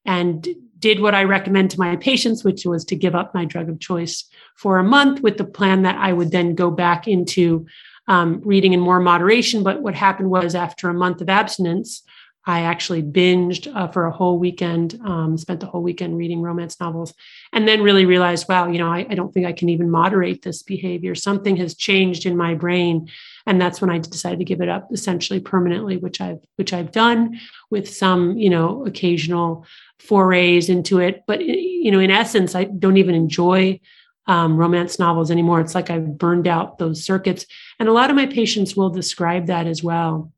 and 0.06 0.48
did 0.78 1.00
what 1.00 1.14
I 1.14 1.24
recommend 1.24 1.70
to 1.70 1.78
my 1.78 1.96
patients, 1.96 2.44
which 2.44 2.64
was 2.64 2.84
to 2.86 2.96
give 2.96 3.14
up 3.14 3.34
my 3.34 3.44
drug 3.44 3.68
of 3.68 3.80
choice 3.80 4.24
for 4.56 4.78
a 4.78 4.84
month, 4.84 5.22
with 5.22 5.36
the 5.36 5.44
plan 5.44 5.82
that 5.82 5.96
I 5.96 6.12
would 6.12 6.30
then 6.30 6.54
go 6.54 6.70
back 6.70 7.08
into 7.08 7.66
um, 8.08 8.40
reading 8.44 8.72
in 8.72 8.80
more 8.80 9.00
moderation. 9.00 9.62
But 9.62 9.82
what 9.82 9.94
happened 9.94 10.30
was, 10.30 10.54
after 10.54 10.88
a 10.88 10.94
month 10.94 11.20
of 11.20 11.28
abstinence, 11.28 12.02
I 12.48 12.60
actually 12.60 13.02
binged 13.02 13.74
uh, 13.74 13.88
for 13.88 14.06
a 14.06 14.12
whole 14.12 14.38
weekend, 14.38 15.00
um, 15.04 15.36
spent 15.36 15.58
the 15.58 15.66
whole 15.66 15.82
weekend 15.82 16.16
reading 16.16 16.40
romance 16.40 16.78
novels, 16.78 17.12
and 17.52 17.66
then 17.66 17.82
really 17.82 18.06
realized, 18.06 18.48
wow, 18.48 18.68
you 18.68 18.78
know, 18.78 18.88
I, 18.88 19.04
I, 19.10 19.16
don't 19.16 19.34
think 19.34 19.46
I 19.46 19.52
can 19.52 19.68
even 19.68 19.90
moderate 19.90 20.42
this 20.42 20.62
behavior. 20.62 21.16
Something 21.16 21.56
has 21.56 21.74
changed 21.74 22.24
in 22.24 22.36
my 22.36 22.54
brain, 22.54 23.08
and 23.46 23.60
that's 23.60 23.80
when 23.80 23.90
I 23.90 23.98
decided 23.98 24.38
to 24.40 24.44
give 24.44 24.60
it 24.60 24.68
up 24.68 24.88
essentially 24.92 25.40
permanently, 25.40 25.96
which 25.96 26.20
I've 26.20 26.40
which 26.56 26.72
I've 26.72 26.92
done 26.92 27.38
with 27.70 27.88
some, 27.88 28.36
you 28.36 28.50
know, 28.50 28.84
occasional 28.84 29.64
forays 29.98 30.68
into 30.68 30.98
it. 30.98 31.22
But 31.26 31.44
you 31.44 31.90
know, 31.90 32.00
in 32.00 32.10
essence, 32.10 32.54
I 32.54 32.64
don't 32.64 32.96
even 32.96 33.14
enjoy 33.14 33.80
um, 34.26 34.56
romance 34.56 34.98
novels 34.98 35.30
anymore. 35.30 35.60
It's 35.60 35.74
like 35.74 35.90
I've 35.90 36.18
burned 36.18 36.48
out 36.48 36.78
those 36.78 37.04
circuits, 37.04 37.46
and 37.78 37.88
a 37.88 37.92
lot 37.92 38.10
of 38.10 38.16
my 38.16 38.26
patients 38.26 38.76
will 38.76 38.90
describe 38.90 39.46
that 39.46 39.66
as 39.66 39.82
well 39.82 40.32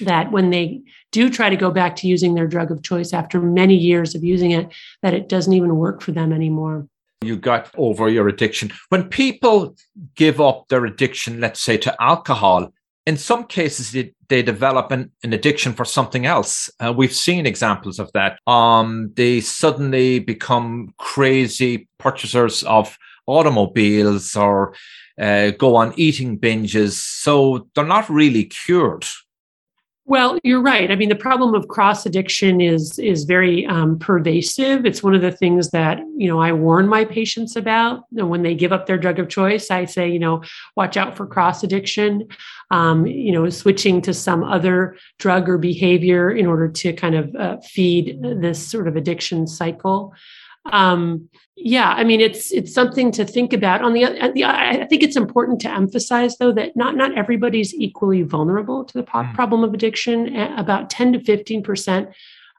that 0.00 0.30
when 0.30 0.50
they 0.50 0.80
do 1.10 1.28
try 1.30 1.50
to 1.50 1.56
go 1.56 1.70
back 1.70 1.96
to 1.96 2.06
using 2.06 2.34
their 2.34 2.46
drug 2.46 2.70
of 2.70 2.82
choice 2.82 3.12
after 3.12 3.40
many 3.40 3.74
years 3.74 4.14
of 4.14 4.22
using 4.22 4.52
it, 4.52 4.68
that 5.02 5.14
it 5.14 5.28
doesn't 5.28 5.54
even 5.54 5.76
work 5.76 6.02
for 6.02 6.12
them 6.12 6.32
anymore. 6.32 6.86
You 7.20 7.36
got 7.36 7.70
over 7.76 8.08
your 8.08 8.28
addiction. 8.28 8.72
When 8.90 9.08
people 9.08 9.74
give 10.14 10.40
up 10.40 10.68
their 10.68 10.84
addiction, 10.84 11.40
let's 11.40 11.60
say 11.60 11.76
to 11.78 12.02
alcohol, 12.02 12.72
in 13.06 13.16
some 13.16 13.44
cases 13.44 13.90
they, 13.90 14.12
they 14.28 14.42
develop 14.42 14.92
an, 14.92 15.10
an, 15.24 15.32
addiction 15.32 15.72
for 15.72 15.84
something 15.84 16.26
else. 16.26 16.70
Uh, 16.78 16.92
we've 16.92 17.14
seen 17.14 17.46
examples 17.46 17.98
of 17.98 18.12
that. 18.12 18.38
Um, 18.46 19.12
they 19.16 19.40
suddenly 19.40 20.20
become 20.20 20.94
crazy 20.98 21.88
purchasers 21.98 22.62
of 22.64 22.96
automobiles 23.26 24.36
or 24.36 24.74
uh, 25.20 25.50
go 25.50 25.74
on 25.74 25.94
eating 25.96 26.38
binges. 26.38 26.92
So 26.92 27.68
they're 27.74 27.84
not 27.84 28.08
really 28.08 28.44
cured. 28.44 29.06
Well, 30.08 30.38
you're 30.42 30.62
right. 30.62 30.90
I 30.90 30.96
mean, 30.96 31.10
the 31.10 31.14
problem 31.14 31.54
of 31.54 31.68
cross 31.68 32.06
addiction 32.06 32.62
is 32.62 32.98
is 32.98 33.24
very 33.24 33.66
um, 33.66 33.98
pervasive. 33.98 34.86
It's 34.86 35.02
one 35.02 35.14
of 35.14 35.20
the 35.20 35.30
things 35.30 35.68
that 35.72 35.98
you 36.16 36.26
know 36.26 36.40
I 36.40 36.50
warn 36.50 36.88
my 36.88 37.04
patients 37.04 37.56
about. 37.56 38.04
Know, 38.10 38.24
when 38.26 38.42
they 38.42 38.54
give 38.54 38.72
up 38.72 38.86
their 38.86 38.96
drug 38.96 39.18
of 39.18 39.28
choice, 39.28 39.70
I 39.70 39.84
say, 39.84 40.08
you 40.08 40.18
know, 40.18 40.42
watch 40.76 40.96
out 40.96 41.14
for 41.14 41.26
cross 41.26 41.62
addiction. 41.62 42.26
Um, 42.70 43.06
you 43.06 43.32
know, 43.32 43.50
switching 43.50 44.00
to 44.00 44.14
some 44.14 44.42
other 44.42 44.96
drug 45.18 45.46
or 45.46 45.58
behavior 45.58 46.30
in 46.30 46.46
order 46.46 46.68
to 46.68 46.94
kind 46.94 47.14
of 47.14 47.34
uh, 47.36 47.58
feed 47.58 48.18
this 48.22 48.66
sort 48.66 48.88
of 48.88 48.96
addiction 48.96 49.46
cycle. 49.46 50.14
Um, 50.66 51.28
yeah, 51.56 51.90
I 51.90 52.04
mean, 52.04 52.20
it's 52.20 52.52
it's 52.52 52.72
something 52.72 53.10
to 53.12 53.24
think 53.24 53.52
about. 53.52 53.82
On 53.82 53.92
the, 53.94 54.30
the, 54.34 54.44
I 54.44 54.86
think 54.88 55.02
it's 55.02 55.16
important 55.16 55.60
to 55.62 55.70
emphasize 55.70 56.36
though 56.38 56.52
that 56.52 56.76
not 56.76 56.94
not 56.94 57.16
everybody's 57.16 57.74
equally 57.74 58.22
vulnerable 58.22 58.84
to 58.84 58.94
the 58.94 59.02
mm. 59.02 59.34
problem 59.34 59.64
of 59.64 59.74
addiction. 59.74 60.36
About 60.36 60.90
ten 60.90 61.12
to 61.14 61.20
fifteen 61.20 61.62
percent 61.62 62.10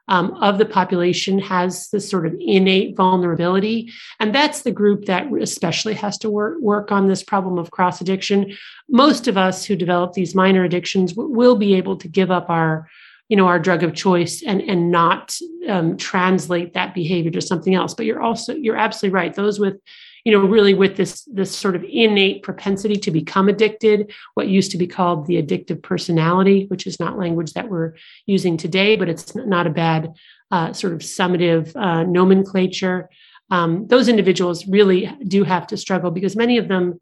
um, 0.08 0.32
of 0.34 0.58
the 0.58 0.66
population 0.66 1.38
has 1.38 1.88
this 1.90 2.10
sort 2.10 2.26
of 2.26 2.34
innate 2.40 2.96
vulnerability. 2.96 3.90
And 4.18 4.34
that's 4.34 4.62
the 4.62 4.72
group 4.72 5.04
that 5.04 5.32
especially 5.40 5.94
has 5.94 6.18
to 6.18 6.28
work, 6.28 6.58
work 6.60 6.90
on 6.90 7.06
this 7.06 7.22
problem 7.22 7.58
of 7.58 7.70
cross 7.70 8.00
addiction. 8.00 8.56
Most 8.88 9.28
of 9.28 9.38
us 9.38 9.64
who 9.64 9.76
develop 9.76 10.12
these 10.12 10.34
minor 10.34 10.64
addictions 10.64 11.14
will 11.14 11.56
be 11.56 11.74
able 11.74 11.96
to 11.98 12.08
give 12.08 12.30
up 12.30 12.50
our 12.50 12.88
you 13.30 13.36
know 13.36 13.46
our 13.46 13.58
drug 13.58 13.82
of 13.82 13.94
choice 13.94 14.42
and 14.42 14.60
and 14.60 14.90
not 14.90 15.34
um, 15.68 15.96
translate 15.96 16.74
that 16.74 16.94
behavior 16.94 17.30
to 17.30 17.40
something 17.40 17.74
else. 17.74 17.94
But 17.94 18.04
you're 18.04 18.22
also 18.22 18.54
you're 18.54 18.76
absolutely 18.76 19.14
right. 19.14 19.34
Those 19.34 19.58
with 19.58 19.76
you 20.24 20.32
know 20.32 20.40
really 20.40 20.74
with 20.74 20.96
this 20.96 21.22
this 21.32 21.56
sort 21.56 21.76
of 21.76 21.84
innate 21.88 22.42
propensity 22.42 22.96
to 22.96 23.10
become 23.10 23.48
addicted 23.48 24.12
what 24.34 24.48
used 24.48 24.70
to 24.72 24.76
be 24.76 24.86
called 24.86 25.26
the 25.26 25.42
addictive 25.42 25.82
personality 25.82 26.66
which 26.68 26.86
is 26.86 27.00
not 27.00 27.18
language 27.18 27.54
that 27.54 27.70
we're 27.70 27.94
using 28.26 28.58
today 28.58 28.96
but 28.96 29.08
it's 29.08 29.34
not 29.34 29.66
a 29.66 29.70
bad 29.70 30.12
uh, 30.50 30.72
sort 30.72 30.92
of 30.92 31.00
summative 31.00 31.74
uh, 31.76 32.02
nomenclature. 32.04 33.08
Um, 33.50 33.86
those 33.86 34.08
individuals 34.08 34.66
really 34.66 35.06
do 35.26 35.44
have 35.44 35.66
to 35.68 35.76
struggle 35.76 36.10
because 36.10 36.36
many 36.36 36.58
of 36.58 36.68
them 36.68 37.00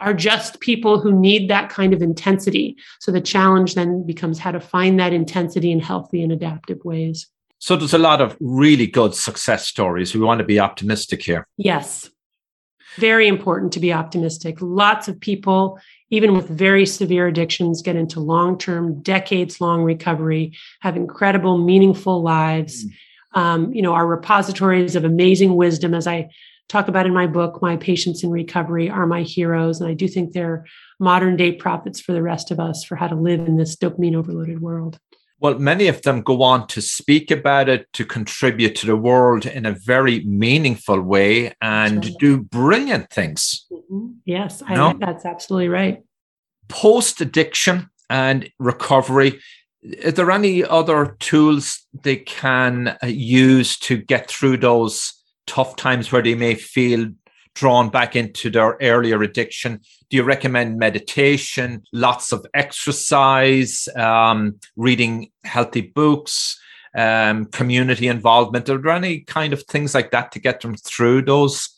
are 0.00 0.14
just 0.14 0.60
people 0.60 0.98
who 1.00 1.12
need 1.12 1.48
that 1.50 1.68
kind 1.68 1.92
of 1.92 2.02
intensity. 2.02 2.76
So 3.00 3.12
the 3.12 3.20
challenge 3.20 3.74
then 3.74 4.04
becomes 4.06 4.38
how 4.38 4.50
to 4.50 4.60
find 4.60 4.98
that 4.98 5.12
intensity 5.12 5.70
in 5.70 5.80
healthy 5.80 6.22
and 6.22 6.32
adaptive 6.32 6.78
ways. 6.84 7.28
So 7.58 7.76
there's 7.76 7.92
a 7.94 7.98
lot 7.98 8.22
of 8.22 8.36
really 8.40 8.86
good 8.86 9.14
success 9.14 9.66
stories. 9.66 10.14
We 10.14 10.20
want 10.20 10.38
to 10.38 10.46
be 10.46 10.58
optimistic 10.58 11.22
here. 11.22 11.46
Yes. 11.58 12.10
Very 12.96 13.28
important 13.28 13.72
to 13.74 13.80
be 13.80 13.92
optimistic. 13.92 14.56
Lots 14.60 15.08
of 15.08 15.20
people, 15.20 15.78
even 16.08 16.34
with 16.34 16.48
very 16.48 16.86
severe 16.86 17.28
addictions, 17.28 17.82
get 17.82 17.96
into 17.96 18.18
long 18.18 18.58
term, 18.58 19.00
decades 19.02 19.60
long 19.60 19.82
recovery, 19.82 20.56
have 20.80 20.96
incredible, 20.96 21.58
meaningful 21.58 22.22
lives. 22.22 22.84
Mm. 22.84 22.90
Um, 23.32 23.72
you 23.72 23.82
know, 23.82 23.92
our 23.92 24.06
repositories 24.06 24.96
of 24.96 25.04
amazing 25.04 25.54
wisdom, 25.54 25.94
as 25.94 26.08
I 26.08 26.30
talk 26.70 26.88
about 26.88 27.04
in 27.04 27.12
my 27.12 27.26
book, 27.26 27.60
My 27.60 27.76
Patients 27.76 28.22
in 28.22 28.30
Recovery 28.30 28.88
are 28.88 29.06
my 29.06 29.22
heroes. 29.22 29.80
And 29.80 29.90
I 29.90 29.94
do 29.94 30.06
think 30.06 30.32
they're 30.32 30.64
modern 31.00 31.36
day 31.36 31.52
prophets 31.52 32.00
for 32.00 32.12
the 32.12 32.22
rest 32.22 32.50
of 32.50 32.60
us 32.60 32.84
for 32.84 32.94
how 32.96 33.08
to 33.08 33.16
live 33.16 33.40
in 33.40 33.56
this 33.56 33.76
dopamine 33.76 34.14
overloaded 34.14 34.62
world. 34.62 34.98
Well, 35.40 35.58
many 35.58 35.88
of 35.88 36.02
them 36.02 36.20
go 36.20 36.42
on 36.42 36.66
to 36.68 36.82
speak 36.82 37.30
about 37.30 37.68
it, 37.68 37.90
to 37.94 38.04
contribute 38.04 38.76
to 38.76 38.86
the 38.86 38.96
world 38.96 39.46
in 39.46 39.66
a 39.66 39.72
very 39.72 40.22
meaningful 40.24 41.00
way 41.00 41.54
and 41.62 42.04
sure. 42.04 42.14
do 42.20 42.42
brilliant 42.42 43.10
things. 43.10 43.66
Mm-hmm. 43.72 44.08
Yes, 44.26 44.62
I, 44.62 44.76
think 44.76 45.00
that's 45.00 45.24
absolutely 45.24 45.68
right. 45.68 46.02
Post 46.68 47.22
addiction 47.22 47.88
and 48.10 48.50
recovery, 48.58 49.40
are 50.04 50.10
there 50.10 50.30
any 50.30 50.62
other 50.62 51.16
tools 51.20 51.86
they 52.02 52.16
can 52.16 52.98
uh, 53.02 53.06
use 53.06 53.78
to 53.78 53.96
get 53.96 54.30
through 54.30 54.58
those 54.58 55.19
tough 55.46 55.76
times 55.76 56.10
where 56.12 56.22
they 56.22 56.34
may 56.34 56.54
feel 56.54 57.08
drawn 57.54 57.90
back 57.90 58.16
into 58.16 58.50
their 58.50 58.76
earlier 58.80 59.22
addiction? 59.22 59.80
Do 60.08 60.16
you 60.16 60.22
recommend 60.22 60.78
meditation, 60.78 61.82
lots 61.92 62.32
of 62.32 62.46
exercise, 62.54 63.88
um, 63.96 64.58
reading 64.76 65.30
healthy 65.44 65.82
books, 65.82 66.58
um, 66.96 67.46
community 67.46 68.08
involvement? 68.08 68.68
Are 68.68 68.78
there 68.78 68.92
any 68.92 69.20
kind 69.20 69.52
of 69.52 69.62
things 69.64 69.94
like 69.94 70.10
that 70.10 70.32
to 70.32 70.40
get 70.40 70.60
them 70.60 70.76
through 70.76 71.22
those 71.22 71.68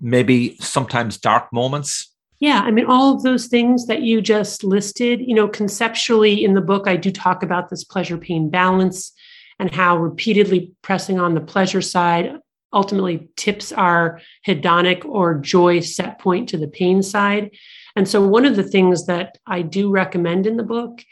maybe 0.00 0.56
sometimes 0.58 1.18
dark 1.18 1.52
moments? 1.52 2.12
Yeah, 2.38 2.60
I 2.60 2.70
mean, 2.70 2.84
all 2.86 3.14
of 3.14 3.22
those 3.22 3.46
things 3.46 3.86
that 3.86 4.02
you 4.02 4.20
just 4.20 4.62
listed, 4.62 5.20
you 5.20 5.34
know, 5.34 5.48
conceptually 5.48 6.44
in 6.44 6.54
the 6.54 6.60
book, 6.60 6.86
I 6.86 6.96
do 6.96 7.10
talk 7.10 7.42
about 7.42 7.70
this 7.70 7.82
pleasure 7.82 8.18
pain 8.18 8.50
balance 8.50 9.12
and 9.58 9.70
how 9.70 9.96
repeatedly 9.96 10.72
pressing 10.82 11.18
on 11.18 11.34
the 11.34 11.40
pleasure 11.40 11.80
side 11.80 12.38
ultimately 12.76 13.28
tips 13.36 13.72
our 13.72 14.20
hedonic 14.46 15.04
or 15.04 15.34
joy 15.34 15.80
set 15.80 16.20
point 16.20 16.50
to 16.50 16.58
the 16.58 16.68
pain 16.68 17.02
side. 17.02 17.50
And 17.96 18.06
so, 18.06 18.24
one 18.26 18.44
of 18.44 18.54
the 18.54 18.62
things 18.62 19.06
that 19.06 19.38
I 19.46 19.62
do 19.62 19.90
recommend 19.90 20.46
in 20.46 20.58
the 20.58 20.62
book 20.62 21.02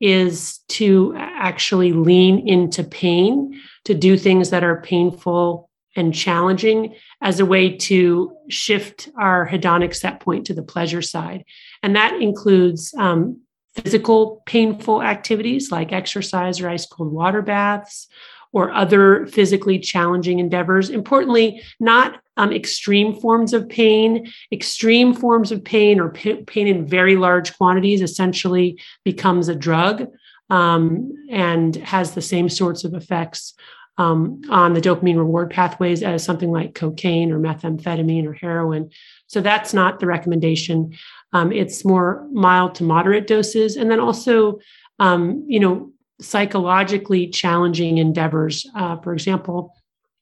is 0.00 0.58
to 0.68 1.14
actually 1.16 1.92
lean 1.92 2.46
into 2.46 2.84
pain, 2.84 3.60
to 3.86 3.94
do 3.94 4.18
things 4.18 4.50
that 4.50 4.62
are 4.62 4.82
painful 4.82 5.70
and 5.96 6.12
challenging 6.12 6.94
as 7.22 7.40
a 7.40 7.46
way 7.46 7.76
to 7.76 8.36
shift 8.48 9.08
our 9.18 9.48
hedonic 9.48 9.94
set 9.94 10.20
point 10.20 10.46
to 10.46 10.54
the 10.54 10.62
pleasure 10.62 11.00
side. 11.00 11.44
And 11.82 11.96
that 11.96 12.20
includes 12.20 12.92
um, 12.98 13.40
physical 13.74 14.42
painful 14.46 15.02
activities 15.02 15.70
like 15.70 15.92
exercise 15.92 16.60
or 16.60 16.68
ice 16.68 16.86
cold 16.86 17.12
water 17.12 17.42
baths, 17.42 18.08
or 18.54 18.72
other 18.72 19.26
physically 19.26 19.78
challenging 19.78 20.38
endeavors. 20.38 20.88
Importantly, 20.88 21.60
not 21.80 22.20
um, 22.36 22.52
extreme 22.52 23.12
forms 23.20 23.52
of 23.52 23.68
pain. 23.68 24.32
Extreme 24.52 25.14
forms 25.14 25.52
of 25.52 25.62
pain 25.62 26.00
or 26.00 26.10
p- 26.10 26.42
pain 26.44 26.68
in 26.68 26.86
very 26.86 27.16
large 27.16 27.56
quantities 27.56 28.00
essentially 28.00 28.80
becomes 29.04 29.48
a 29.48 29.54
drug 29.54 30.06
um, 30.50 31.12
and 31.30 31.76
has 31.76 32.12
the 32.12 32.22
same 32.22 32.48
sorts 32.48 32.84
of 32.84 32.94
effects 32.94 33.54
um, 33.98 34.40
on 34.50 34.72
the 34.72 34.80
dopamine 34.80 35.16
reward 35.16 35.50
pathways 35.50 36.02
as 36.02 36.24
something 36.24 36.50
like 36.50 36.74
cocaine 36.74 37.32
or 37.32 37.38
methamphetamine 37.38 38.26
or 38.26 38.34
heroin. 38.34 38.90
So 39.26 39.40
that's 39.40 39.74
not 39.74 39.98
the 39.98 40.06
recommendation. 40.06 40.96
Um, 41.32 41.50
it's 41.50 41.84
more 41.84 42.26
mild 42.32 42.76
to 42.76 42.84
moderate 42.84 43.26
doses. 43.26 43.76
And 43.76 43.90
then 43.90 44.00
also, 44.00 44.60
um, 45.00 45.44
you 45.48 45.58
know, 45.58 45.90
psychologically 46.20 47.28
challenging 47.28 47.98
endeavors. 47.98 48.66
Uh, 48.74 48.96
for 48.98 49.12
example, 49.12 49.74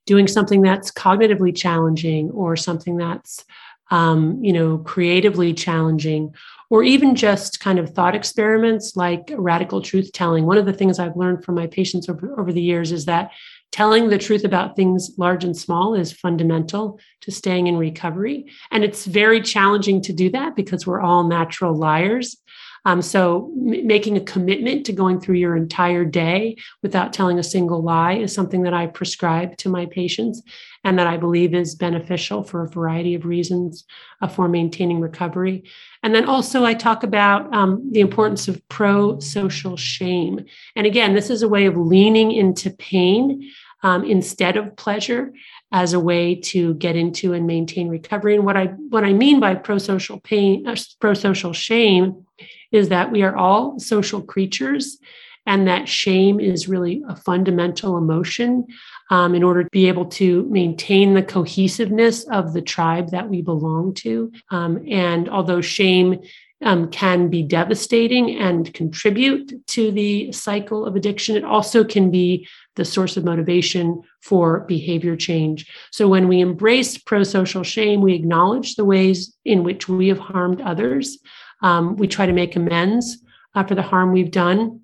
doing 0.07 0.27
something 0.27 0.63
that's 0.63 0.91
cognitively 0.91 1.57
challenging 1.57 2.31
or 2.31 2.57
something 2.57 2.97
that's 2.97 3.45
um, 3.91 4.43
you 4.43 4.53
know 4.53 4.79
creatively 4.79 5.53
challenging 5.53 6.35
or 6.71 6.83
even 6.83 7.15
just 7.15 7.61
kind 7.61 7.79
of 7.79 7.91
thought 7.91 8.15
experiments 8.15 8.97
like 8.97 9.31
radical 9.37 9.83
truth 9.83 10.11
telling. 10.13 10.47
One 10.47 10.57
of 10.57 10.65
the 10.65 10.73
things 10.73 10.99
i've 10.99 11.17
learned 11.17 11.45
from 11.45 11.55
my 11.55 11.67
patients 11.67 12.09
over, 12.09 12.39
over 12.41 12.53
the 12.53 12.63
years 12.63 12.93
is 12.93 13.05
that 13.05 13.31
telling 13.73 14.09
the 14.09 14.19
truth 14.19 14.45
about 14.45 14.77
things 14.77 15.13
large 15.19 15.45
and 15.45 15.57
small 15.57 15.95
is 15.95 16.13
fundamental 16.13 16.99
to 17.23 17.31
staying 17.31 17.67
in 17.67 17.77
recovery. 17.77 18.47
And 18.71 18.85
it's 18.85 19.05
very 19.05 19.41
challenging 19.41 20.01
to 20.03 20.13
do 20.13 20.31
that 20.31 20.57
because 20.57 20.87
we're 20.87 21.01
all 21.01 21.25
natural 21.25 21.75
liars 21.75 22.37
um, 22.85 23.03
so 23.03 23.51
m- 23.57 23.87
making 23.87 24.17
a 24.17 24.21
commitment 24.21 24.87
to 24.87 24.93
going 24.93 25.21
through 25.21 25.37
your 25.37 25.57
entire 25.57 26.05
day 26.05 26.57
without 26.83 27.13
telling 27.13 27.39
a 27.39 27.43
single 27.43 27.83
lie 27.83 28.15
is 28.15 28.35
something 28.35 28.63
that 28.63 28.75
I 28.75 28.87
prescribe 28.87 29.57
to 29.59 29.69
my 29.69 29.87
patients 29.87 30.43
and 30.85 30.99
that 30.99 31.07
I 31.07 31.17
believe 31.17 31.55
is 31.55 31.75
beneficial 31.75 32.43
for 32.43 32.63
a 32.63 32.69
variety 32.69 33.15
of 33.15 33.25
reasons 33.25 33.85
uh, 34.21 34.29
for 34.29 34.49
maintaining 34.49 35.01
recovery. 35.01 35.65
And 36.03 36.15
then 36.15 36.25
also, 36.25 36.65
I 36.65 36.75
talk 36.75 37.05
about 37.05 37.53
um, 37.55 37.89
the 37.93 38.01
importance 38.01 38.49
of 38.49 38.67
pro 38.69 39.21
social 39.21 39.77
shame. 39.77 40.45
And 40.75 40.87
again, 40.87 41.15
this 41.15 41.31
is 41.31 41.43
a 41.43 41.49
way 41.49 41.67
of 41.67 41.77
leaning 41.77 42.33
into 42.33 42.71
pain 42.71 43.51
um, 43.85 44.05
instead 44.05 44.57
of 44.57 44.77
pleasure 44.77 45.33
as 45.71 45.93
a 45.93 46.01
way 46.01 46.35
to 46.35 46.75
get 46.75 46.97
into 46.97 47.33
and 47.33 47.47
maintain 47.47 47.89
recovery. 47.89 48.35
And 48.37 48.45
what 48.45 48.57
I 48.57 48.67
what 48.67 49.05
I 49.05 49.13
mean 49.13 49.41
by 49.41 49.55
pro 49.55 49.79
social 49.79 50.21
pain, 50.21 50.67
uh, 50.67 50.77
pro 51.01 51.15
social 51.15 51.53
shame, 51.53 52.27
is 52.73 52.89
that 52.89 53.13
we 53.13 53.23
are 53.23 53.37
all 53.37 53.79
social 53.79 54.23
creatures 54.23 54.99
and 55.47 55.67
that 55.67 55.89
shame 55.89 56.39
is 56.39 56.69
really 56.69 57.03
a 57.09 57.17
fundamental 57.17 57.97
emotion 57.97 58.67
um, 59.11 59.35
in 59.35 59.43
order 59.43 59.65
to 59.65 59.71
be 59.71 59.89
able 59.89 60.07
to 60.07 60.45
maintain 60.49 61.15
the 61.15 61.23
cohesiveness 61.23 62.25
of 62.29 62.53
the 62.53 62.63
tribe 62.63 63.11
that 63.11 63.29
we 63.29 63.43
belong 63.43 63.93
to. 63.95 64.33
Um, 64.51 64.85
and 64.89 65.29
although 65.29 65.61
shame 65.61 66.21
um, 66.63 66.91
can 66.91 67.29
be 67.29 67.43
devastating 67.43 68.37
and 68.37 68.73
contribute 68.73 69.67
to 69.67 69.91
the 69.91 70.31
cycle 70.31 70.87
of 70.87 70.95
addiction, 70.95 71.37
it 71.37 71.45
also 71.45 71.83
can 71.83 72.11
be 72.11 72.47
the 72.77 72.85
source 72.85 73.17
of 73.17 73.25
motivation 73.25 74.03
for 74.21 74.61
behavior 74.61 75.17
change. 75.17 75.71
So 75.91 76.09
when 76.09 76.29
we 76.29 76.41
embrace 76.41 76.97
pro 76.99 77.25
social 77.25 77.65
shame, 77.65 78.01
we 78.01 78.15
acknowledge 78.15 78.77
the 78.77 78.85
ways 78.85 79.37
in 79.45 79.65
which 79.65 79.89
we 79.89 80.07
have 80.09 80.21
harmed 80.21 80.61
others. 80.61 81.19
Um, 81.63 81.97
we 81.97 82.09
try 82.09 82.27
to 82.27 82.33
make 82.33 82.57
amends 82.57 83.19
uh, 83.55 83.65
for 83.65 83.75
the 83.75 83.83
harm 83.83 84.13
we've 84.13 84.31
done, 84.31 84.81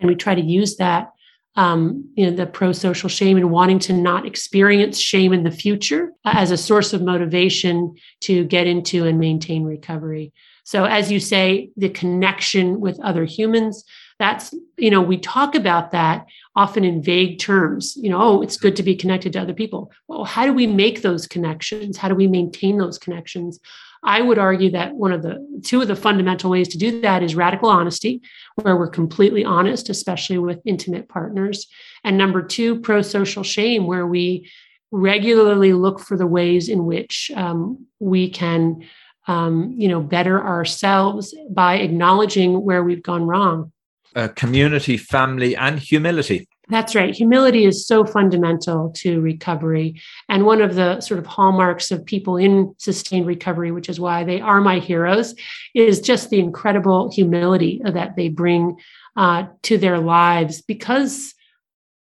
and 0.00 0.08
we 0.08 0.14
try 0.14 0.34
to 0.34 0.40
use 0.40 0.76
that, 0.76 1.12
um, 1.56 2.10
you 2.14 2.26
know, 2.26 2.36
the 2.36 2.46
pro-social 2.46 3.08
shame 3.08 3.36
and 3.36 3.50
wanting 3.50 3.78
to 3.80 3.92
not 3.92 4.26
experience 4.26 4.98
shame 4.98 5.32
in 5.32 5.42
the 5.42 5.50
future 5.50 6.12
uh, 6.24 6.34
as 6.36 6.50
a 6.50 6.56
source 6.56 6.92
of 6.92 7.02
motivation 7.02 7.94
to 8.20 8.44
get 8.44 8.66
into 8.66 9.06
and 9.06 9.18
maintain 9.18 9.64
recovery. 9.64 10.32
So, 10.64 10.84
as 10.84 11.10
you 11.10 11.18
say, 11.18 11.70
the 11.76 11.88
connection 11.88 12.78
with 12.80 13.00
other 13.00 13.24
humans. 13.24 13.84
That's, 14.18 14.52
you 14.76 14.90
know, 14.90 15.00
we 15.00 15.16
talk 15.16 15.54
about 15.54 15.92
that 15.92 16.26
often 16.56 16.84
in 16.84 17.02
vague 17.02 17.38
terms. 17.38 17.96
You 17.96 18.10
know, 18.10 18.20
oh, 18.20 18.42
it's 18.42 18.56
good 18.56 18.76
to 18.76 18.82
be 18.82 18.96
connected 18.96 19.32
to 19.32 19.40
other 19.40 19.54
people. 19.54 19.90
Well, 20.08 20.24
how 20.24 20.44
do 20.44 20.52
we 20.52 20.66
make 20.66 21.02
those 21.02 21.26
connections? 21.26 21.96
How 21.96 22.08
do 22.08 22.14
we 22.14 22.26
maintain 22.26 22.78
those 22.78 22.98
connections? 22.98 23.60
I 24.02 24.20
would 24.20 24.38
argue 24.38 24.70
that 24.70 24.94
one 24.94 25.12
of 25.12 25.22
the 25.22 25.44
two 25.64 25.80
of 25.82 25.88
the 25.88 25.96
fundamental 25.96 26.50
ways 26.50 26.68
to 26.68 26.78
do 26.78 27.00
that 27.00 27.22
is 27.22 27.34
radical 27.34 27.68
honesty, 27.68 28.22
where 28.56 28.76
we're 28.76 28.88
completely 28.88 29.44
honest, 29.44 29.88
especially 29.88 30.38
with 30.38 30.60
intimate 30.64 31.08
partners. 31.08 31.66
And 32.04 32.16
number 32.16 32.42
two, 32.42 32.80
pro 32.80 33.02
social 33.02 33.42
shame, 33.42 33.86
where 33.86 34.06
we 34.06 34.50
regularly 34.90 35.72
look 35.72 36.00
for 36.00 36.16
the 36.16 36.26
ways 36.26 36.68
in 36.68 36.86
which 36.86 37.30
um, 37.34 37.86
we 37.98 38.30
can, 38.30 38.84
um, 39.26 39.74
you 39.76 39.88
know, 39.88 40.00
better 40.00 40.42
ourselves 40.42 41.34
by 41.50 41.76
acknowledging 41.76 42.64
where 42.64 42.82
we've 42.82 43.02
gone 43.02 43.26
wrong. 43.26 43.72
Uh, 44.14 44.28
community, 44.28 44.96
family, 44.96 45.54
and 45.54 45.78
humility. 45.78 46.48
That's 46.70 46.94
right. 46.94 47.14
Humility 47.14 47.64
is 47.64 47.86
so 47.86 48.04
fundamental 48.04 48.90
to 48.96 49.20
recovery. 49.20 50.00
And 50.28 50.44
one 50.44 50.60
of 50.60 50.74
the 50.74 51.00
sort 51.00 51.18
of 51.18 51.26
hallmarks 51.26 51.90
of 51.90 52.04
people 52.04 52.36
in 52.36 52.74
sustained 52.76 53.26
recovery, 53.26 53.72
which 53.72 53.88
is 53.88 53.98
why 53.98 54.22
they 54.24 54.40
are 54.40 54.60
my 54.60 54.78
heroes, 54.78 55.34
is 55.74 56.00
just 56.00 56.28
the 56.28 56.40
incredible 56.40 57.10
humility 57.10 57.80
that 57.84 58.16
they 58.16 58.28
bring 58.28 58.76
uh, 59.16 59.46
to 59.62 59.78
their 59.78 59.98
lives 59.98 60.60
because 60.62 61.34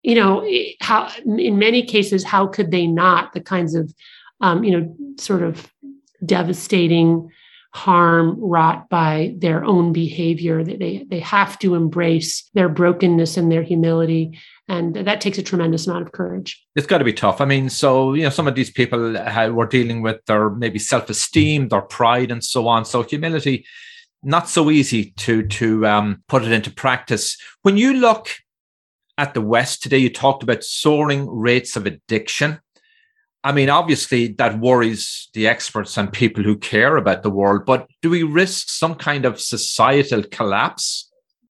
you 0.03 0.13
know 0.13 0.47
how 0.81 1.09
in 1.25 1.57
many 1.57 1.83
cases 1.83 2.23
how 2.23 2.45
could 2.45 2.69
they 2.69 2.85
not 2.85 3.33
the 3.33 3.41
kinds 3.41 3.73
of 3.73 3.91
um, 4.41 4.63
you 4.63 4.71
know 4.71 4.95
sort 5.17 5.41
of 5.41 5.71
devastating 6.23 7.31
harm 7.75 8.37
wrought 8.39 8.87
by 8.87 9.35
their 9.37 9.65
own 9.65 9.91
behavior 9.91 10.63
that 10.63 10.79
they 10.79 11.05
they 11.09 11.19
have 11.19 11.59
to 11.59 11.75
embrace 11.75 12.49
their 12.53 12.69
brokenness 12.69 13.35
and 13.35 13.51
their 13.51 13.63
humility. 13.63 14.39
And 14.69 14.95
that 14.95 15.19
takes 15.19 15.37
a 15.37 15.43
tremendous 15.43 15.85
amount 15.85 16.03
of 16.03 16.13
courage. 16.13 16.65
It's 16.77 16.87
got 16.87 16.99
to 16.99 17.03
be 17.03 17.11
tough. 17.11 17.41
I 17.41 17.45
mean 17.45 17.69
so 17.69 18.13
you 18.13 18.23
know 18.23 18.29
some 18.29 18.47
of 18.47 18.55
these 18.55 18.71
people 18.71 19.11
were 19.51 19.67
dealing 19.67 20.01
with 20.01 20.23
their 20.25 20.51
maybe 20.51 20.79
self-esteem 20.79 21.67
their 21.67 21.81
pride 21.81 22.31
and 22.31 22.41
so 22.41 22.69
on. 22.69 22.85
So 22.85 23.03
humility 23.03 23.65
not 24.23 24.47
so 24.47 24.71
easy 24.71 25.11
to 25.17 25.45
to 25.45 25.85
um, 25.85 26.23
put 26.29 26.45
it 26.45 26.53
into 26.53 26.71
practice. 26.71 27.37
When 27.63 27.75
you 27.75 27.95
look 27.95 28.29
at 29.17 29.33
the 29.33 29.41
west 29.41 29.83
today 29.83 29.97
you 29.97 30.09
talked 30.09 30.43
about 30.43 30.63
soaring 30.63 31.29
rates 31.29 31.75
of 31.75 31.85
addiction 31.85 32.61
I 33.45 33.51
mean, 33.51 33.69
obviously, 33.69 34.29
that 34.39 34.59
worries 34.59 35.29
the 35.35 35.47
experts 35.47 35.97
and 35.97 36.11
people 36.11 36.43
who 36.43 36.57
care 36.57 36.97
about 36.97 37.21
the 37.21 37.29
world, 37.29 37.63
but 37.63 37.87
do 38.01 38.09
we 38.09 38.23
risk 38.23 38.69
some 38.69 38.95
kind 38.95 39.23
of 39.23 39.39
societal 39.39 40.23
collapse 40.23 41.11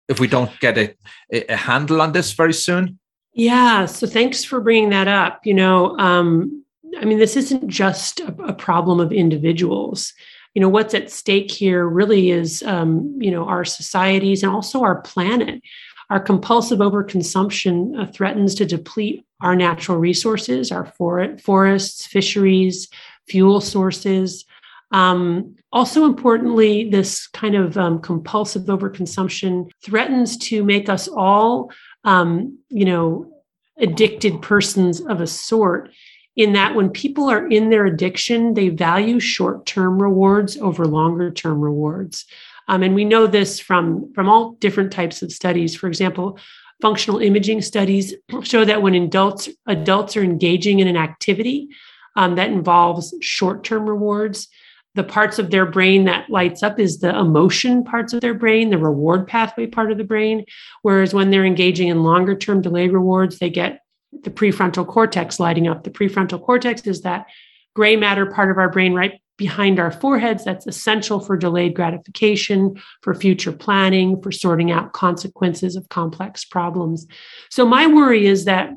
if 0.09 0.18
we 0.18 0.27
don't 0.27 0.51
get 0.59 0.77
a, 0.77 0.96
a 1.33 1.55
handle 1.55 2.03
on 2.03 2.11
this 2.11 2.33
very 2.33 2.55
soon? 2.55 2.99
Yeah. 3.35 3.87
So 3.87 4.09
thanks 4.09 4.42
for 4.42 4.61
bringing 4.61 4.90
that 4.90 5.07
up. 5.07 5.46
You 5.46 5.55
know, 5.55 5.96
um, 5.99 6.64
I 6.99 7.05
mean, 7.05 7.20
this 7.20 7.37
isn't 7.37 7.68
just 7.68 8.18
a, 8.18 8.35
a, 8.42 8.53
problem 8.53 8.99
of 8.99 9.12
individuals. 9.12 10.12
You 10.55 10.62
know, 10.62 10.68
what's 10.68 10.94
at 10.94 11.09
stake 11.12 11.53
here 11.53 11.87
really 11.87 12.31
is, 12.33 12.64
um, 12.64 13.16
you 13.20 13.31
know, 13.31 13.44
our 13.44 13.64
societies 13.64 14.42
and 14.42 14.51
also 14.51 14.83
our 14.83 15.03
planet. 15.03 15.62
Our 16.09 16.21
compulsive 16.21 16.79
overconsumption 16.79 18.01
uh, 18.01 18.07
threatens 18.07 18.55
to 18.57 18.64
deplete 18.64 19.25
our 19.40 19.57
natural 19.57 19.99
resources, 19.99 20.71
our 20.71 20.87
for- 20.87 21.37
forests, 21.38 22.07
fisheries, 22.07 22.88
fuel 23.29 23.61
sources. 23.61 24.45
Um, 24.92 25.57
also, 25.73 26.05
importantly, 26.05 26.88
this 26.88 27.27
kind 27.29 27.57
of 27.57 27.77
um, 27.77 28.01
compulsive 28.01 28.62
overconsumption 28.64 29.71
threatens 29.83 30.37
to 30.38 30.64
make 30.64 30.88
us 30.88 31.09
all, 31.09 31.73
um, 32.05 32.59
you 32.69 32.85
know, 32.85 33.33
addicted 33.79 34.40
persons 34.42 35.01
of 35.01 35.21
a 35.21 35.27
sort. 35.27 35.90
In 36.37 36.53
that, 36.53 36.75
when 36.75 36.90
people 36.90 37.29
are 37.29 37.47
in 37.49 37.71
their 37.71 37.87
addiction, 37.87 38.55
they 38.55 38.69
value 38.69 39.19
short 39.19 39.66
term 39.66 40.01
rewards 40.01 40.57
over 40.59 40.87
longer 40.87 41.31
term 41.31 41.61
rewards. 41.61 42.27
Um, 42.68 42.83
and 42.83 42.94
we 42.94 43.05
know 43.05 43.26
this 43.26 43.61
from, 43.61 44.12
from 44.14 44.29
all 44.29 44.52
different 44.52 44.92
types 44.92 45.22
of 45.22 45.33
studies. 45.33 45.76
For 45.76 45.87
example, 45.87 46.38
functional 46.81 47.20
imaging 47.20 47.62
studies 47.62 48.14
show 48.42 48.64
that 48.64 48.83
when 48.83 48.94
adults, 48.94 49.48
adults 49.66 50.16
are 50.16 50.24
engaging 50.24 50.81
in 50.81 50.88
an 50.88 50.96
activity 50.96 51.68
um, 52.16 52.35
that 52.36 52.51
involves 52.51 53.14
short 53.20 53.64
term 53.64 53.88
rewards, 53.88 54.49
the 54.95 55.05
parts 55.05 55.38
of 55.38 55.51
their 55.51 55.66
brain 55.66 56.05
that 56.05 56.30
lights 56.30 56.62
up 56.62 56.80
is 56.80 56.99
the 56.99 57.16
emotion 57.16 57.84
parts 57.84 58.14
of 58.14 58.22
their 58.22 58.32
brain, 58.32 58.70
the 58.70 58.78
reward 58.78 59.26
pathway 59.28 59.66
part 59.66 59.93
of 59.93 59.99
the 59.99 60.05
brain. 60.05 60.47
Whereas 60.80 61.12
when 61.12 61.30
they're 61.30 61.45
engaging 61.45 61.88
in 61.88 62.03
longer 62.03 62.34
term 62.34 62.62
delay 62.62 62.88
rewards, 62.88 63.38
they 63.38 63.51
get 63.51 63.80
the 64.22 64.30
prefrontal 64.30 64.86
cortex 64.86 65.38
lighting 65.38 65.68
up. 65.68 65.84
The 65.84 65.91
prefrontal 65.91 66.43
cortex 66.43 66.86
is 66.86 67.03
that 67.03 67.26
gray 67.74 67.97
matter 67.97 68.24
part 68.24 68.51
of 68.51 68.57
our 68.57 68.70
brain 68.70 68.95
right 68.95 69.20
behind 69.37 69.78
our 69.78 69.91
foreheads 69.91 70.45
that's 70.45 70.66
essential 70.66 71.20
for 71.20 71.37
delayed 71.37 71.74
gratification, 71.74 72.80
for 73.03 73.14
future 73.14 73.53
planning, 73.53 74.20
for 74.22 74.32
sorting 74.32 74.70
out 74.70 74.93
consequences 74.93 75.76
of 75.76 75.89
complex 75.89 76.45
problems. 76.45 77.07
So, 77.51 77.66
my 77.66 77.87
worry 77.87 78.26
is 78.26 78.47
that 78.47 78.70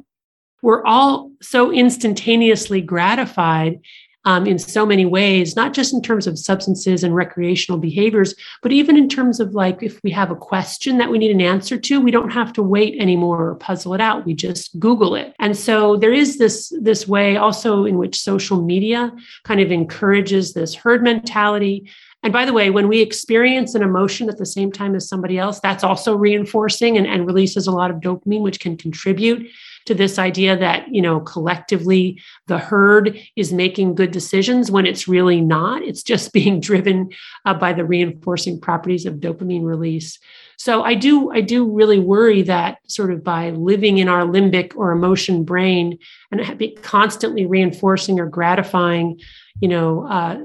we're 0.61 0.85
all 0.85 1.31
so 1.41 1.71
instantaneously 1.71 2.81
gratified 2.81 3.79
um, 4.25 4.45
in 4.45 4.59
so 4.59 4.85
many 4.85 5.05
ways, 5.05 5.55
not 5.55 5.73
just 5.73 5.93
in 5.93 6.01
terms 6.01 6.27
of 6.27 6.37
substances 6.37 7.03
and 7.03 7.15
recreational 7.15 7.79
behaviors, 7.79 8.35
but 8.61 8.71
even 8.71 8.97
in 8.97 9.07
terms 9.07 9.39
of 9.39 9.53
like 9.53 9.81
if 9.81 9.99
we 10.03 10.11
have 10.11 10.29
a 10.29 10.35
question 10.35 10.97
that 10.97 11.09
we 11.09 11.17
need 11.17 11.31
an 11.31 11.41
answer 11.41 11.77
to, 11.77 12.01
we 12.01 12.11
don't 12.11 12.31
have 12.31 12.51
to 12.53 12.63
wait 12.63 12.99
anymore 12.99 13.49
or 13.49 13.55
puzzle 13.55 13.93
it 13.93 14.01
out. 14.01 14.25
We 14.25 14.33
just 14.33 14.77
Google 14.79 15.15
it. 15.15 15.33
And 15.39 15.55
so 15.55 15.95
there 15.95 16.13
is 16.13 16.37
this, 16.37 16.73
this 16.81 17.07
way 17.07 17.37
also 17.37 17.85
in 17.85 17.97
which 17.97 18.19
social 18.19 18.61
media 18.61 19.11
kind 19.45 19.61
of 19.61 19.71
encourages 19.71 20.53
this 20.53 20.75
herd 20.75 21.01
mentality. 21.01 21.89
And 22.21 22.33
by 22.33 22.43
the 22.43 22.51
way, 22.51 22.69
when 22.69 22.89
we 22.89 22.99
experience 22.99 23.75
an 23.75 23.83
emotion 23.83 24.27
at 24.27 24.37
the 24.37 24.45
same 24.45 24.73
time 24.73 24.93
as 24.95 25.07
somebody 25.07 25.39
else, 25.39 25.61
that's 25.61 25.85
also 25.85 26.17
reinforcing 26.17 26.97
and, 26.97 27.07
and 27.07 27.25
releases 27.25 27.67
a 27.67 27.71
lot 27.71 27.91
of 27.91 27.97
dopamine, 27.97 28.41
which 28.41 28.59
can 28.59 28.75
contribute 28.75 29.47
to 29.89 29.95
this 29.95 30.19
idea 30.19 30.55
that 30.55 30.87
you 30.93 31.01
know 31.01 31.19
collectively 31.19 32.21
the 32.45 32.59
herd 32.59 33.19
is 33.35 33.51
making 33.51 33.95
good 33.95 34.11
decisions 34.11 34.69
when 34.69 34.85
it's 34.85 35.07
really 35.07 35.41
not. 35.41 35.81
It's 35.81 36.03
just 36.03 36.31
being 36.39 36.59
driven 36.59 37.09
uh, 37.45 37.55
by 37.55 37.73
the 37.73 37.83
reinforcing 37.83 38.61
properties 38.61 39.07
of 39.07 39.15
dopamine 39.15 39.65
release. 39.65 40.19
So 40.57 40.83
i 40.83 40.93
do 40.93 41.31
i 41.31 41.41
do 41.41 41.67
really 41.67 41.99
worry 41.99 42.43
that 42.43 42.77
sort 42.87 43.11
of 43.11 43.23
by 43.23 43.49
living 43.49 43.97
in 43.97 44.07
our 44.07 44.25
limbic 44.25 44.75
or 44.75 44.91
emotion 44.91 45.43
brain 45.43 45.97
and 46.31 46.75
constantly 46.83 47.47
reinforcing 47.47 48.19
or 48.19 48.27
gratifying 48.27 49.19
you 49.59 49.69
know 49.69 50.05
uh, 50.05 50.37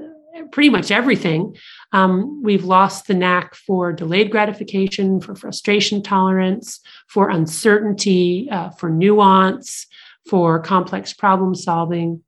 pretty 0.51 0.69
much 0.69 0.91
everything 0.91 1.55
um, 1.91 2.43
we've 2.43 2.65
lost 2.65 3.07
the 3.07 3.13
knack 3.13 3.55
for 3.55 3.93
delayed 3.93 4.31
gratification, 4.31 5.21
for 5.21 5.35
frustration 5.35 6.03
tolerance, 6.03 6.81
for 7.07 7.29
uncertainty, 7.29 8.49
uh, 8.51 8.69
for 8.71 8.89
nuance, 8.89 9.87
for 10.29 10.59
complex 10.59 11.13
problem 11.13 11.55
solving. 11.55 12.21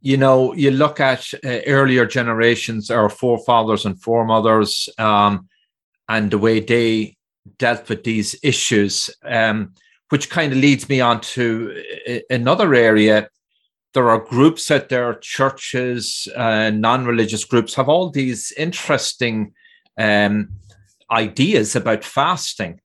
You 0.00 0.16
know, 0.16 0.52
you 0.54 0.70
look 0.70 1.00
at 1.00 1.32
uh, 1.44 1.60
earlier 1.66 2.06
generations, 2.06 2.90
our 2.90 3.08
forefathers 3.08 3.86
and 3.86 4.00
foremothers, 4.00 4.88
um, 4.98 5.48
and 6.08 6.30
the 6.30 6.38
way 6.38 6.60
they 6.60 7.16
dealt 7.58 7.88
with 7.88 8.04
these 8.04 8.36
issues, 8.42 9.10
um, 9.24 9.74
which 10.10 10.28
kind 10.28 10.52
of 10.52 10.58
leads 10.58 10.88
me 10.88 11.00
on 11.00 11.20
to 11.20 11.82
uh, 12.08 12.18
another 12.30 12.74
area 12.74 13.28
there 13.94 14.08
are 14.08 14.18
groups 14.18 14.70
out 14.70 14.88
there, 14.88 15.14
churches, 15.14 16.28
uh, 16.36 16.70
non 16.70 17.04
religious 17.04 17.44
groups 17.44 17.74
have 17.74 17.88
all 17.88 18.10
these 18.10 18.52
interesting 18.56 19.52
um, 19.98 20.48
ideas 21.10 21.76
about 21.76 22.04
fasting. 22.04 22.80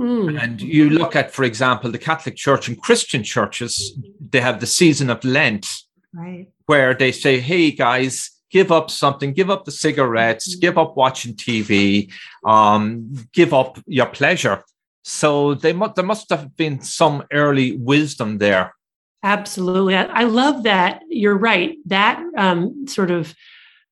Mm. 0.00 0.42
And 0.42 0.60
you 0.60 0.90
look 0.90 1.16
at, 1.16 1.30
for 1.32 1.44
example, 1.44 1.90
the 1.90 1.98
Catholic 1.98 2.36
Church 2.36 2.68
and 2.68 2.80
Christian 2.80 3.22
churches, 3.22 3.98
they 4.30 4.40
have 4.40 4.60
the 4.60 4.66
season 4.66 5.10
of 5.10 5.22
Lent, 5.24 5.66
right. 6.14 6.48
where 6.66 6.94
they 6.94 7.12
say, 7.12 7.38
hey, 7.38 7.70
guys, 7.70 8.30
give 8.50 8.72
up 8.72 8.90
something, 8.90 9.32
give 9.32 9.50
up 9.50 9.64
the 9.64 9.72
cigarettes, 9.72 10.56
mm. 10.56 10.60
give 10.60 10.78
up 10.78 10.96
watching 10.96 11.34
TV, 11.34 12.10
um, 12.44 13.12
give 13.32 13.54
up 13.54 13.78
your 13.86 14.06
pleasure. 14.06 14.62
So 15.02 15.54
they 15.54 15.72
mu- 15.72 15.92
there 15.94 16.04
must 16.04 16.28
have 16.30 16.56
been 16.56 16.82
some 16.82 17.24
early 17.32 17.76
wisdom 17.76 18.38
there 18.38 18.74
Absolutely. 19.22 19.96
I, 19.96 20.04
I 20.04 20.24
love 20.24 20.62
that. 20.62 21.02
You're 21.08 21.36
right. 21.36 21.76
That 21.86 22.22
um, 22.36 22.86
sort 22.86 23.10
of 23.10 23.34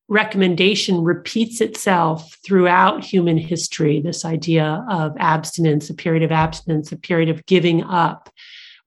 recommendation 0.09 1.03
repeats 1.03 1.61
itself 1.61 2.35
throughout 2.43 3.03
human 3.03 3.37
history 3.37 4.01
this 4.01 4.25
idea 4.25 4.83
of 4.89 5.15
abstinence 5.19 5.87
a 5.89 5.93
period 5.93 6.23
of 6.23 6.31
abstinence 6.31 6.91
a 6.91 6.97
period 6.97 7.29
of 7.29 7.45
giving 7.45 7.83
up 7.83 8.27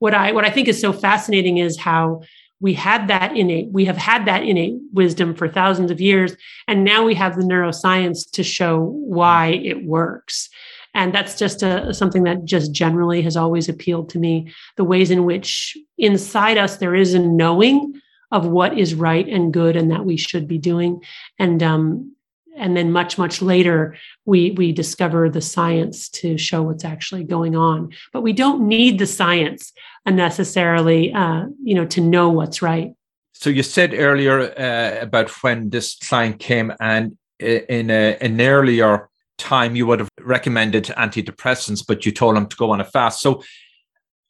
what 0.00 0.14
i 0.14 0.32
what 0.32 0.44
i 0.44 0.50
think 0.50 0.66
is 0.66 0.80
so 0.80 0.92
fascinating 0.92 1.58
is 1.58 1.78
how 1.78 2.20
we 2.58 2.74
had 2.74 3.06
that 3.06 3.36
innate 3.36 3.70
we 3.70 3.84
have 3.84 3.96
had 3.96 4.24
that 4.24 4.42
innate 4.42 4.74
wisdom 4.92 5.32
for 5.32 5.46
thousands 5.48 5.92
of 5.92 6.00
years 6.00 6.36
and 6.66 6.82
now 6.82 7.04
we 7.04 7.14
have 7.14 7.36
the 7.36 7.44
neuroscience 7.44 8.28
to 8.28 8.42
show 8.42 8.80
why 8.80 9.46
it 9.46 9.84
works 9.84 10.50
and 10.94 11.14
that's 11.14 11.38
just 11.38 11.62
a, 11.62 11.92
something 11.94 12.24
that 12.24 12.44
just 12.44 12.72
generally 12.72 13.22
has 13.22 13.36
always 13.36 13.68
appealed 13.68 14.10
to 14.10 14.18
me. 14.18 14.52
The 14.76 14.84
ways 14.84 15.10
in 15.10 15.24
which 15.24 15.76
inside 15.98 16.58
us 16.58 16.76
there 16.76 16.94
is 16.94 17.14
a 17.14 17.18
knowing 17.18 18.00
of 18.30 18.46
what 18.46 18.78
is 18.78 18.94
right 18.94 19.28
and 19.28 19.52
good 19.52 19.76
and 19.76 19.90
that 19.90 20.04
we 20.04 20.16
should 20.16 20.48
be 20.48 20.58
doing. 20.58 21.02
And 21.38 21.62
um, 21.62 22.14
and 22.56 22.76
then 22.76 22.92
much 22.92 23.16
much 23.16 23.40
later 23.40 23.96
we 24.26 24.50
we 24.52 24.72
discover 24.72 25.30
the 25.30 25.40
science 25.40 26.08
to 26.10 26.36
show 26.36 26.62
what's 26.62 26.84
actually 26.84 27.24
going 27.24 27.56
on. 27.56 27.90
But 28.12 28.22
we 28.22 28.32
don't 28.32 28.68
need 28.68 28.98
the 28.98 29.06
science 29.06 29.72
necessarily 30.06 31.12
uh, 31.14 31.46
you 31.62 31.74
know 31.74 31.86
to 31.86 32.00
know 32.00 32.28
what's 32.28 32.60
right. 32.60 32.92
So 33.32 33.50
you 33.50 33.62
said 33.62 33.94
earlier 33.94 34.52
uh, 34.58 35.02
about 35.02 35.30
when 35.42 35.70
this 35.70 35.96
client 35.96 36.38
came 36.38 36.72
and 36.80 37.16
uh, 37.42 37.46
in 37.46 37.90
a, 37.90 38.16
an 38.20 38.40
earlier 38.40 39.08
time 39.38 39.76
you 39.76 39.86
would 39.86 40.00
have 40.00 40.08
recommended 40.20 40.84
antidepressants, 40.96 41.84
but 41.86 42.06
you 42.06 42.12
told 42.12 42.36
them 42.36 42.46
to 42.46 42.56
go 42.56 42.70
on 42.70 42.80
a 42.80 42.84
fast. 42.84 43.20
So, 43.20 43.42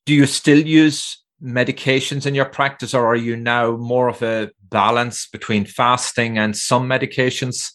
do 0.06 0.14
you 0.14 0.26
still 0.26 0.60
use 0.60 1.22
medications 1.42 2.26
in 2.26 2.34
your 2.34 2.44
practice, 2.46 2.94
or 2.94 3.06
are 3.06 3.16
you 3.16 3.36
now 3.36 3.76
more 3.76 4.08
of 4.08 4.22
a 4.22 4.50
balance 4.62 5.26
between 5.26 5.64
fasting 5.64 6.38
and 6.38 6.56
some 6.56 6.88
medications? 6.88 7.72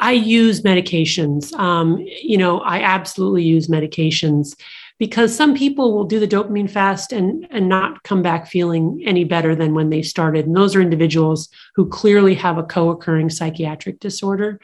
I 0.00 0.12
use 0.12 0.62
medications. 0.62 1.52
Um, 1.54 1.98
you 2.00 2.36
know, 2.36 2.60
I 2.60 2.80
absolutely 2.80 3.44
use 3.44 3.68
medications 3.68 4.56
because 4.98 5.34
some 5.34 5.54
people 5.54 5.92
will 5.92 6.04
do 6.04 6.20
the 6.20 6.28
dopamine 6.28 6.70
fast 6.70 7.12
and 7.12 7.46
and 7.50 7.68
not 7.68 8.02
come 8.02 8.22
back 8.22 8.46
feeling 8.46 9.02
any 9.04 9.24
better 9.24 9.54
than 9.54 9.74
when 9.74 9.90
they 9.90 10.02
started. 10.02 10.46
And 10.46 10.56
those 10.56 10.74
are 10.74 10.80
individuals 10.80 11.48
who 11.74 11.88
clearly 11.88 12.34
have 12.34 12.58
a 12.58 12.62
co-occurring 12.62 13.30
psychiatric 13.30 14.00
disorder. 14.00 14.60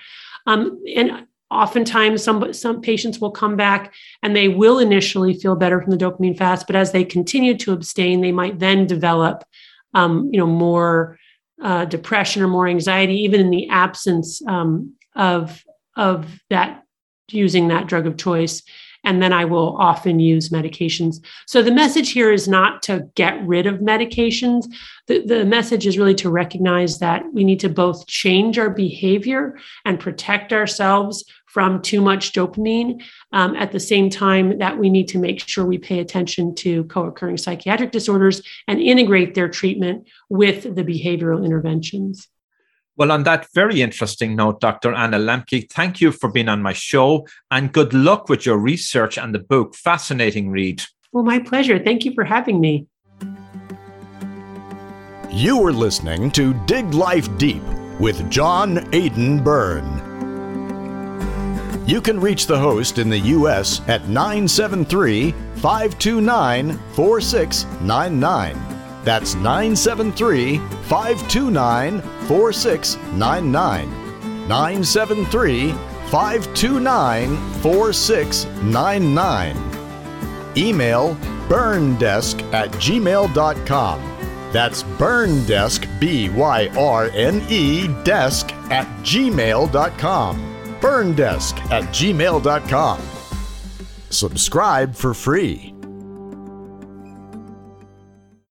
Um, 0.46 0.82
and 0.94 1.26
oftentimes 1.50 2.22
some 2.22 2.52
some 2.52 2.80
patients 2.80 3.18
will 3.20 3.30
come 3.30 3.56
back 3.56 3.94
and 4.22 4.36
they 4.36 4.48
will 4.48 4.78
initially 4.78 5.34
feel 5.34 5.56
better 5.56 5.80
from 5.80 5.90
the 5.90 5.96
dopamine 5.96 6.36
fast 6.36 6.66
but 6.66 6.76
as 6.76 6.92
they 6.92 7.04
continue 7.04 7.56
to 7.56 7.72
abstain 7.72 8.20
they 8.20 8.32
might 8.32 8.58
then 8.58 8.86
develop 8.86 9.44
um, 9.94 10.28
you 10.32 10.38
know 10.38 10.46
more 10.46 11.18
uh, 11.62 11.84
depression 11.86 12.42
or 12.42 12.48
more 12.48 12.68
anxiety 12.68 13.14
even 13.14 13.40
in 13.40 13.50
the 13.50 13.68
absence 13.68 14.42
um, 14.46 14.92
of 15.16 15.62
of 15.96 16.40
that 16.50 16.82
using 17.30 17.68
that 17.68 17.86
drug 17.86 18.06
of 18.06 18.16
choice 18.16 18.62
and 19.08 19.22
then 19.22 19.32
I 19.32 19.46
will 19.46 19.74
often 19.78 20.20
use 20.20 20.50
medications. 20.50 21.24
So 21.46 21.62
the 21.62 21.72
message 21.72 22.10
here 22.10 22.30
is 22.30 22.46
not 22.46 22.82
to 22.82 23.08
get 23.14 23.42
rid 23.46 23.64
of 23.66 23.76
medications. 23.76 24.66
The, 25.06 25.24
the 25.24 25.46
message 25.46 25.86
is 25.86 25.96
really 25.96 26.14
to 26.16 26.28
recognize 26.28 26.98
that 26.98 27.22
we 27.32 27.42
need 27.42 27.58
to 27.60 27.70
both 27.70 28.06
change 28.06 28.58
our 28.58 28.68
behavior 28.68 29.56
and 29.86 29.98
protect 29.98 30.52
ourselves 30.52 31.24
from 31.46 31.80
too 31.80 32.02
much 32.02 32.34
dopamine 32.34 33.02
um, 33.32 33.56
at 33.56 33.72
the 33.72 33.80
same 33.80 34.10
time 34.10 34.58
that 34.58 34.76
we 34.76 34.90
need 34.90 35.08
to 35.08 35.18
make 35.18 35.40
sure 35.40 35.64
we 35.64 35.78
pay 35.78 36.00
attention 36.00 36.54
to 36.56 36.84
co-occurring 36.84 37.38
psychiatric 37.38 37.92
disorders 37.92 38.42
and 38.66 38.78
integrate 38.78 39.34
their 39.34 39.48
treatment 39.48 40.06
with 40.28 40.74
the 40.74 40.84
behavioral 40.84 41.46
interventions. 41.46 42.28
Well, 42.98 43.12
on 43.12 43.22
that 43.22 43.46
very 43.54 43.80
interesting 43.80 44.34
note, 44.34 44.60
Dr. 44.60 44.92
Anna 44.92 45.20
Lembke, 45.20 45.70
thank 45.70 46.00
you 46.00 46.10
for 46.10 46.28
being 46.28 46.48
on 46.48 46.60
my 46.60 46.72
show 46.72 47.28
and 47.48 47.72
good 47.72 47.94
luck 47.94 48.28
with 48.28 48.44
your 48.44 48.58
research 48.58 49.16
and 49.16 49.32
the 49.32 49.38
book. 49.38 49.76
Fascinating 49.76 50.50
read. 50.50 50.82
Well, 51.12 51.22
my 51.22 51.38
pleasure. 51.38 51.78
Thank 51.78 52.04
you 52.04 52.12
for 52.12 52.24
having 52.24 52.60
me. 52.60 52.88
You 55.30 55.58
were 55.58 55.72
listening 55.72 56.32
to 56.32 56.54
Dig 56.66 56.92
Life 56.92 57.28
Deep 57.38 57.62
with 58.00 58.28
John 58.32 58.92
Aidan 58.92 59.44
Byrne. 59.44 60.04
You 61.86 62.00
can 62.00 62.18
reach 62.18 62.48
the 62.48 62.58
host 62.58 62.98
in 62.98 63.08
the 63.08 63.18
U.S. 63.18 63.80
at 63.86 64.08
973 64.08 65.30
529 65.54 66.76
4699. 66.94 68.77
That's 69.04 69.34
973 69.34 70.58
529 70.58 72.00
4699. 72.26 74.48
973 74.48 75.72
529 76.10 77.36
4699. 77.60 79.56
Email 80.56 81.14
byrnedesk 81.48 82.42
at 82.52 82.70
gmail.com. 82.72 84.00
That's 84.52 84.82
byrnedesk, 84.82 86.00
B 86.00 86.30
Y 86.30 86.68
R 86.76 87.10
N 87.14 87.42
E, 87.48 87.88
desk 88.04 88.52
at 88.70 88.86
gmail.com. 89.02 90.44
Byrnedesk 90.80 91.58
at 91.70 91.84
gmail.com. 91.84 93.00
Subscribe 94.10 94.94
for 94.94 95.12
free. 95.12 95.77